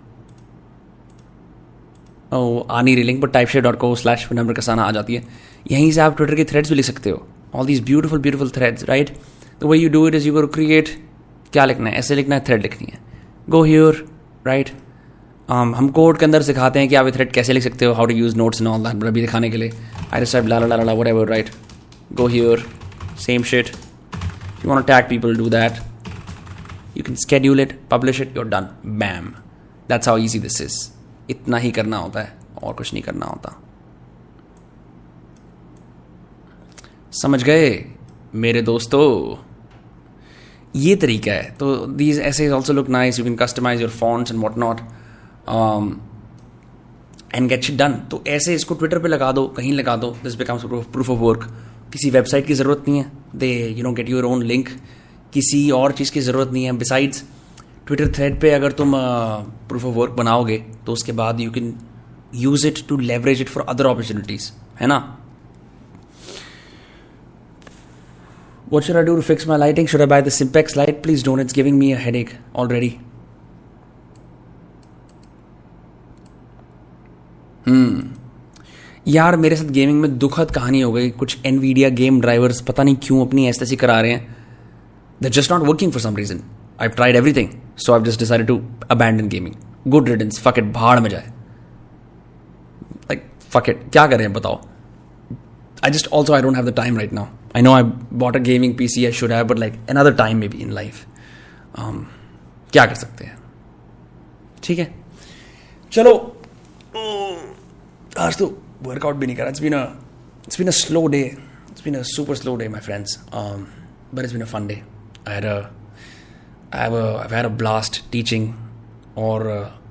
आनी 2.72 2.96
रिलिंग 2.96 3.22
पर 3.22 3.28
Typeshare 3.48 3.64
dot 3.64 3.78
co 3.80 3.94
slash 3.96 4.28
number 4.34 4.54
का 4.54 4.62
कसाना 4.62 4.84
आ 4.84 4.92
जाती 4.92 5.16
है 5.16 5.24
यहीं 5.72 5.92
से 5.92 6.02
आप 6.02 6.18
ट्विटर 6.18 6.36
की 6.36 6.44
थ्रेड्स 6.44 6.70
भी 6.70 6.76
लिख 6.76 6.86
सकते 6.86 7.10
हो 7.10 7.26
all 7.56 7.66
these 7.66 7.84
beautiful 7.86 8.20
beautiful 8.20 8.50
threads 8.50 8.84
right 8.84 9.10
the 9.62 9.64
way 9.64 9.78
you 9.78 9.90
do 9.90 10.08
it 10.08 10.16
is 10.16 10.28
you 10.28 10.48
create 10.48 10.90
क्या 11.54 11.66
लिखना 11.66 11.90
है 11.90 11.98
ऐसे 11.98 12.16
लिखना 12.16 12.36
है 12.36 12.44
थ्रेड 12.48 12.62
लिखनी 12.62 12.92
है 12.92 13.00
गो 13.50 13.64
ह्योर 13.64 14.06
राइट 14.48 14.72
हम 15.50 15.90
कोड 15.90 16.18
के 16.18 16.26
अंदर 16.26 16.42
सिखाते 16.42 16.80
हैं 16.80 16.90
कि 16.90 16.96
आप 16.96 17.06
ये 17.06 17.12
थ्रेड 17.12 17.32
कैसे 17.32 17.54
लिख 17.54 17.64
सकते 17.64 17.86
हो 17.86 17.94
how 17.94 18.06
to 18.06 18.14
use 18.14 18.36
notes 18.38 18.62
and 18.62 18.70
all 18.70 18.84
that 18.84 19.04
अभी 19.04 19.22
दिखाने 19.22 19.50
के 19.50 19.58
लिए 19.58 19.72
I 20.14 20.20
decide 20.20 20.46
la 20.46 20.60
la 20.60 20.76
la 20.76 20.94
whatever 21.08 21.28
write 21.28 21.50
go 22.14 22.28
here 22.28 22.66
same 23.20 23.44
shit 23.44 23.72
you 24.64 24.70
want 24.70 24.88
tag 24.88 25.10
people 25.10 25.36
do 25.38 25.50
that 25.50 25.82
you 26.96 27.04
can 27.08 27.16
schedule 27.16 27.60
it, 27.64 27.70
publish 27.92 28.18
it, 28.24 28.34
you're 28.38 28.50
done. 28.54 28.66
Bam. 29.02 29.28
That's 29.90 30.08
how 30.10 30.16
easy 30.24 30.40
this 30.46 30.58
is. 30.64 30.74
इतना 31.30 31.58
ही 31.58 31.72
करना 31.72 31.98
होता 31.98 32.20
है 32.20 32.34
और 32.64 32.74
कुछ 32.74 32.94
नहीं 32.94 33.04
करना 33.04 33.26
होता। 33.26 33.54
समझ 37.22 37.44
गए 37.44 37.70
मेरे 38.36 38.62
दोस्तों? 38.62 39.06
ये 40.76 40.96
तरीका 40.96 41.32
है। 41.32 41.56
तो 41.60 41.76
these 42.02 42.20
essays 42.20 42.50
also 42.50 42.74
look 42.74 42.90
nice 42.90 43.20
you 43.20 43.26
can 43.26 43.36
customise 43.36 43.82
your 43.82 43.90
fonts 43.90 44.32
and 44.32 44.42
what 44.42 44.58
not 44.58 44.82
and 47.36 47.50
get 47.50 47.64
shit 47.64 47.78
done 47.78 47.94
तो 48.12 48.24
ऐसे 48.28 48.56
इसको 48.56 48.76
ट्विटर 48.76 49.00
पे 49.00 49.08
लगा 49.08 49.32
दो, 49.32 49.48
कहीं 49.48 49.74
लगा 49.74 49.96
दो 49.96 50.16
this 50.24 50.36
becomes 50.36 50.64
proof 50.66 51.10
of 51.10 51.20
work 51.20 51.50
किसी 51.94 52.10
वेबसाइट 52.10 52.48
की 52.48 52.54
ज़रूरत 52.54 52.84
नहीं 52.88 52.98
है 53.00 53.12
they 53.36 53.52
you 53.78 53.84
know 53.84 53.92
get 53.94 54.10
your 54.10 54.26
own 54.26 54.44
link 54.44 54.70
किसी 55.34 55.70
और 55.72 55.92
चीज़ 55.92 56.12
की 56.12 56.22
ज़रूरत 56.22 56.52
नहीं 56.54 56.64
है 56.66 56.72
बिसाइड्स 56.78 57.24
ट्विटर 57.88 58.12
थ्रेड 58.16 58.40
पे 58.42 58.52
अगर 58.52 58.72
तुम 58.82 58.94
प्रूफ 59.70 59.86
ऑफ़ 59.86 59.96
वर्क 59.96 60.12
बनाओगे 60.18 60.58
तो 60.86 60.94
उसके 60.94 61.12
बाद 61.22 61.40
you 61.42 61.52
can 61.52 61.74
use 62.44 62.68
it 62.68 62.88
to 62.90 62.98
leverage 62.98 63.42
it 63.42 63.50
for 63.50 63.66
other 63.70 63.86
opportunities 63.86 64.52
है 64.82 64.88
ना 64.88 65.00
What 68.72 68.86
should 68.86 68.96
I 68.96 69.02
do 69.04 69.14
to 69.18 69.22
fix 69.22 69.46
my 69.46 69.56
lighting? 69.58 69.86
Should 69.86 70.02
I 70.04 70.06
buy 70.06 70.22
the 70.22 70.30
Simpex 70.30 70.78
light? 70.78 71.04
Please 71.04 71.24
don't. 71.24 71.42
It's 71.42 71.52
giving 71.52 71.78
me 71.78 71.92
a 71.92 71.98
headache 71.98 72.30
already. 72.56 73.02
यार 79.08 79.36
मेरे 79.38 79.56
साथ 79.56 79.66
gaming 79.66 80.02
में 80.02 80.18
दुखद 80.18 80.52
कहानी 80.52 80.82
हो 80.82 80.92
गई। 80.92 81.10
कुछ 81.10 81.38
एनवीडिया 81.46 81.90
गेम 81.90 82.22
ड्राइवर्स 82.22 82.62
पता 82.62 82.84
नहीं 82.84 82.96
क्यों 83.04 83.26
अपनी 83.26 83.48
ऐसे 83.48 83.64
ऐसी 83.64 83.76
करा 83.76 84.00
रहे 84.02 84.12
हैं। 84.12 84.36
The 85.24 85.30
just 85.30 85.52
not 85.52 85.62
working 85.62 85.92
for 85.92 86.02
some 86.02 86.16
reason 86.16 86.42
I 86.82 86.88
tried 86.88 87.16
everything 87.16 87.50
so 87.78 87.94
I 87.94 88.04
just 88.04 88.20
decided 88.20 88.48
to 88.48 88.62
abandon 88.92 89.28
gaming 89.28 89.56
good 89.88 90.10
returns 90.10 90.40
fuck 90.40 90.54
it 90.58 90.72
भाड़ 90.74 91.00
में 91.00 91.10
जाए। 91.10 91.32
लाइक 93.02 93.26
फक 93.50 93.70
इट 93.70 93.84
क्या 93.92 94.08
करें 94.08 94.32
बताओ। 94.34 94.62
I 95.86 95.92
just 95.92 96.08
also 96.08 96.34
I 96.34 96.42
don't 96.42 96.56
have 96.56 96.70
the 96.70 96.74
time 96.74 96.98
right 96.98 97.14
now 97.14 97.26
I 97.54 97.62
know 97.64 97.72
I 97.76 97.80
bought 98.20 98.36
a 98.38 98.40
gaming 98.44 98.74
PC, 98.80 99.02
I 99.08 99.10
should 99.16 99.32
have, 99.36 99.48
but 99.48 99.58
like 99.62 99.74
another 99.94 100.12
time 100.20 100.38
maybe 100.42 100.60
in 100.66 100.70
life. 100.76 101.00
Um, 101.80 101.98
क्या 102.72 102.86
कर 102.86 102.96
सकते 102.96 103.26
हैं? 103.26 103.38
ठीक 104.64 104.80
है। 104.80 104.96
चलो 105.92 106.14
आज 108.20 108.38
तो 108.38 108.64
वर्कआउट 108.82 109.16
भी 109.16 109.26
नहीं 109.26 109.38
करा। 109.38 109.50
It's 109.50 109.62
been 109.62 109.74
a 109.74 109.84
it's 110.48 110.58
been 110.58 110.68
a 110.68 110.72
slow 110.72 111.08
day 111.08 111.22
it's 111.72 111.84
been 111.84 111.96
a 111.96 112.02
super 112.02 112.36
slow 112.36 112.56
day 112.56 112.68
my 112.68 112.82
friends 112.82 113.20
but 114.14 114.20
it's 114.20 114.34
been 114.34 114.42
a 114.42 114.46
fun 114.46 114.68
day 114.68 114.82
I 115.28 115.36
I 115.36 116.90
I 117.36 117.44
a 117.44 117.48
blast 117.48 118.12
teaching 118.12 118.54
और 119.18 119.42
uh, 119.44 119.82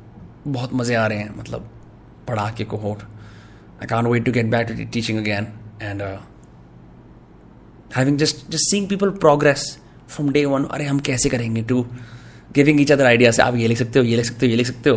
बहुत 0.49 0.75
मज़े 0.75 0.95
आ 0.95 1.07
रहे 1.07 1.18
हैं 1.18 1.39
मतलब 1.39 1.71
पढ़ा 2.29 2.51
के 2.51 2.64
cohort 2.64 3.03
I 3.03 3.87
can't 3.87 4.07
wait 4.07 4.25
to 4.25 4.33
get 4.33 4.47
back 4.47 4.66
to 4.66 4.85
teaching 4.85 5.18
again 5.18 5.47
and 5.83 6.21
having 7.97 8.16
just 8.16 8.37
just 8.37 8.61
seeing 8.75 8.93
people 8.93 9.18
progress 9.21 9.61
from 10.16 10.33
day 10.37 10.59
one 10.59 10.71
अरे 10.71 10.85
हम 10.85 10.99
कैसे 10.99 11.29
करेंगे 11.29 11.62
to 11.62 11.87
giving 12.53 12.81
each 12.81 12.93
other 12.93 13.07
ideas 13.07 13.41
आप 13.41 13.55
ये 13.55 13.68
लिख 13.68 13.79
सकते 13.79 13.99
हो 13.99 14.05
ये 14.05 14.16
लिख 14.16 14.27
सकते 14.27 14.47
हो 14.47 14.51
ये 14.51 14.57
लिख 14.57 14.66
सकते 14.66 14.91
हो। 14.91 14.97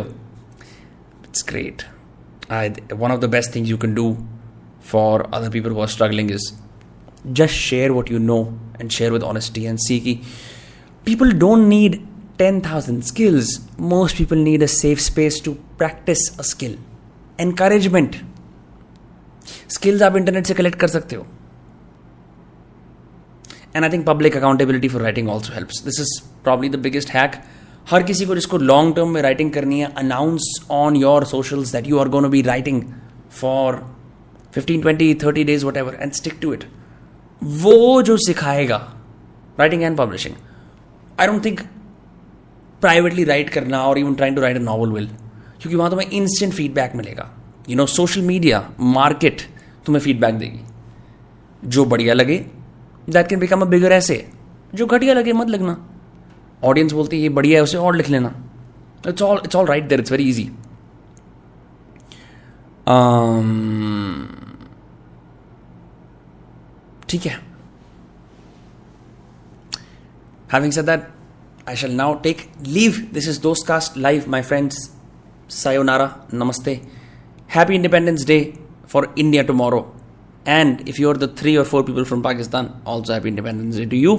It's 1.24 1.44
great 1.48 1.82
I 2.51 2.69
one 2.93 3.11
of 3.11 3.19
the 3.19 3.29
best 3.35 3.55
things 3.55 3.69
you 3.69 3.77
can 3.77 3.93
do 3.93 4.15
for 4.91 5.29
other 5.33 5.49
people 5.49 5.71
who 5.71 5.81
are 5.81 5.87
struggling 5.97 6.31
is 6.31 6.51
just 7.37 7.53
share 7.61 7.87
what 7.93 8.09
you 8.11 8.19
know 8.25 8.35
and 8.79 8.93
share 8.97 9.07
with 9.13 9.23
honesty 9.29 9.61
and 9.69 9.81
see 9.85 9.95
ki 10.03 10.11
people 11.07 11.33
don't 11.41 11.65
need 11.69 11.97
10,000 12.39 13.01
skills. 13.05 13.49
Most 13.93 14.15
people 14.15 14.37
need 14.37 14.61
a 14.61 14.67
safe 14.69 15.01
space 15.01 15.39
to 15.41 15.55
practice 15.77 16.21
a 16.39 16.45
skill. 16.53 16.77
Encouragement. 17.39 18.15
Skills 19.69 20.01
आप 20.03 20.15
internet 20.17 20.45
से 20.45 20.53
collect 20.53 20.77
कर 20.79 20.87
सकते 20.87 21.15
हो 21.15 21.25
and 23.75 23.83
I 23.83 23.89
think 23.91 24.05
public 24.05 24.35
accountability 24.37 24.87
for 24.89 25.01
writing 25.01 25.29
also 25.29 25.53
helps 25.53 25.81
this 25.85 25.99
is 26.01 26.19
probably 26.43 26.69
the 26.69 26.79
biggest 26.83 27.09
hack 27.11 27.35
हर 27.90 28.02
किसी 28.02 28.26
को 28.26 28.34
जिसको 28.34 28.58
long 28.58 28.94
term 28.96 29.08
में 29.08 29.20
राइटिंग 29.22 29.50
करनी 29.52 29.80
है 29.80 29.92
announce 29.96 30.44
on 30.70 30.96
your 30.96 31.24
socials 31.24 31.72
that 31.72 31.86
you 31.86 31.98
are 31.98 32.08
gonna 32.08 32.28
be 32.30 32.42
writing 32.42 32.82
for 33.30 33.82
fifteen 34.54 34.80
twenty 34.80 35.14
thirty 35.14 35.44
days 35.44 35.66
whatever 35.76 35.98
and 36.00 36.12
stick 36.12 36.38
to 36.42 36.52
it 36.52 36.64
वो 37.42 38.02
जो 38.02 38.16
सिखाएगा 38.16 38.76
writing 39.58 39.82
and 39.82 39.96
publishing 39.98 40.34
I 41.20 41.26
don't 41.26 41.44
think 41.44 41.60
privately 42.80 43.24
write 43.24 43.50
करना 43.50 43.82
और 43.84 43.98
even 43.98 44.14
trying 44.14 44.36
to 44.36 44.42
write 44.42 44.56
a 44.56 44.60
novel 44.60 44.92
will 44.92 45.06
क्योंकि 45.60 45.76
वहाँ 45.76 45.90
तुम्हें 45.90 46.10
instant 46.10 46.52
feedback 46.52 46.94
मिलेगा। 46.96 47.30
You 47.68 47.76
know 47.76 47.86
social 47.86 48.20
media 48.22 48.68
market 48.80 49.42
तुम्हें 49.86 50.02
फीडबैक 50.02 50.34
देगी। 50.34 50.60
जो 51.68 51.84
बढ़िया 51.84 52.14
लगे 52.14 52.36
that 53.10 53.28
can 53.28 53.40
become 53.40 53.60
a 53.60 53.64
bigger 53.64 53.92
essay 53.92 54.26
जो 54.74 54.86
घटिया 54.86 55.14
लगे, 55.14 55.32
मत 55.32 55.48
लगना। 55.48 55.76
ऑडियंस 56.64 56.92
बोलती 56.92 57.16
है, 57.16 57.22
ये 57.22 57.28
बढ़िया 57.30 57.58
है, 57.58 57.62
उसे 57.62 57.78
और 57.78 57.96
लिख 57.96 58.08
लेना. 58.10 58.32
It's 59.08 59.22
all 59.22 59.40
it's 59.44 59.56
all 59.56 59.66
right 59.66 59.88
there 59.88 60.00
it's 60.00 60.12
very 60.12 60.28
easy 60.28 60.44
ठीक 67.08 67.26
है. 67.26 67.38
Having 70.52 70.72
said 70.72 70.84
that 70.86 71.08
I 71.68 71.76
shall 71.76 71.92
now 71.96 72.14
take 72.22 72.40
leave 72.66 72.96
this 73.12 73.28
is 73.28 73.40
दोस्त 73.42 73.66
cast 73.66 73.96
live 73.98 74.24
my 74.30 74.42
friends 74.42 74.76
sayonara 75.50 76.08
namaste 76.34 76.80
happy 77.50 77.74
independence 77.74 78.26
day 78.26 78.38
for 78.88 79.14
India 79.18 79.42
tomorrow 79.42 79.80
and 80.48 80.88
if 80.88 81.00
you 81.00 81.08
are 81.10 81.16
the 81.16 81.34
three 81.38 81.56
or 81.56 81.64
four 81.64 81.82
people 81.82 82.04
from 82.04 82.22
Pakistan 82.22 82.70
also 82.86 83.12
happy 83.12 83.28
independence 83.28 83.76
day 83.76 83.86
to 83.86 83.96
you 83.96 84.16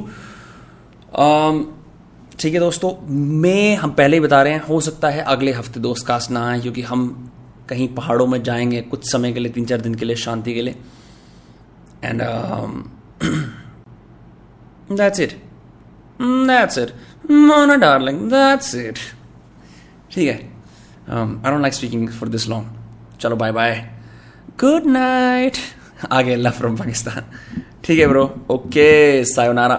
ठीक 2.39 2.53
है 2.53 2.59
दोस्तों, 2.59 2.91
मैं, 3.41 3.75
हम 3.75 3.91
पहले 3.91 4.17
ही 4.17 4.21
बता 4.21 4.41
रहे 4.43 4.53
हैं, 4.53 4.61
हो 4.61 4.79
सकता 4.81 5.09
है 5.09 5.21
अगले 5.23 5.51
हफ़्ते 5.53 5.79
दोस्त 5.79 6.05
कास्ट 6.07 6.31
ना 6.31 6.47
आए, 6.49 6.59
क्योंकि 6.59 6.81
हम 6.81 7.31
कहीं 7.69 7.87
पहाड़ों 7.95 8.27
में 8.27 8.41
जाएँगे 8.43 8.81
कुछ 8.81 9.11
समय 9.11 9.33
के 9.33 9.39
लिए 9.39 9.51
तीन 9.51 9.65
चार 9.65 9.81
दिन 9.81 9.95
के 9.95 10.05
लिए, 10.05 10.15
शांति 10.15 10.53
के 10.53 10.61
लिए। 10.61 10.75
And 12.03 12.21
that's 14.91 15.19
it 15.19 15.31
that's 16.21 16.77
it 16.77 16.91
Mona 17.31 17.75
darling 17.75 18.19
that's 18.31 18.75
it 18.75 18.97
ठीक 20.11 20.27
है। 20.27 20.35
I 21.09 21.51
don't 21.51 21.61
like 21.61 21.73
speaking 21.73 22.09
for 22.09 22.29
this 22.29 22.47
long 22.49 22.65
चलो 23.21 23.35
बाय 23.35 23.51
बाय 23.51 23.73
गुड 24.59 24.85
नाइट 24.87 25.57
आगे 26.11 26.35
लव 26.35 26.51
फ्रॉम 26.51 26.75
पाकिस्तान 26.77 27.23
ठीक 27.83 27.99
है 27.99 28.07
ब्रो 28.07 28.23
ओके 28.49 29.23
सायोनारा 29.25 29.73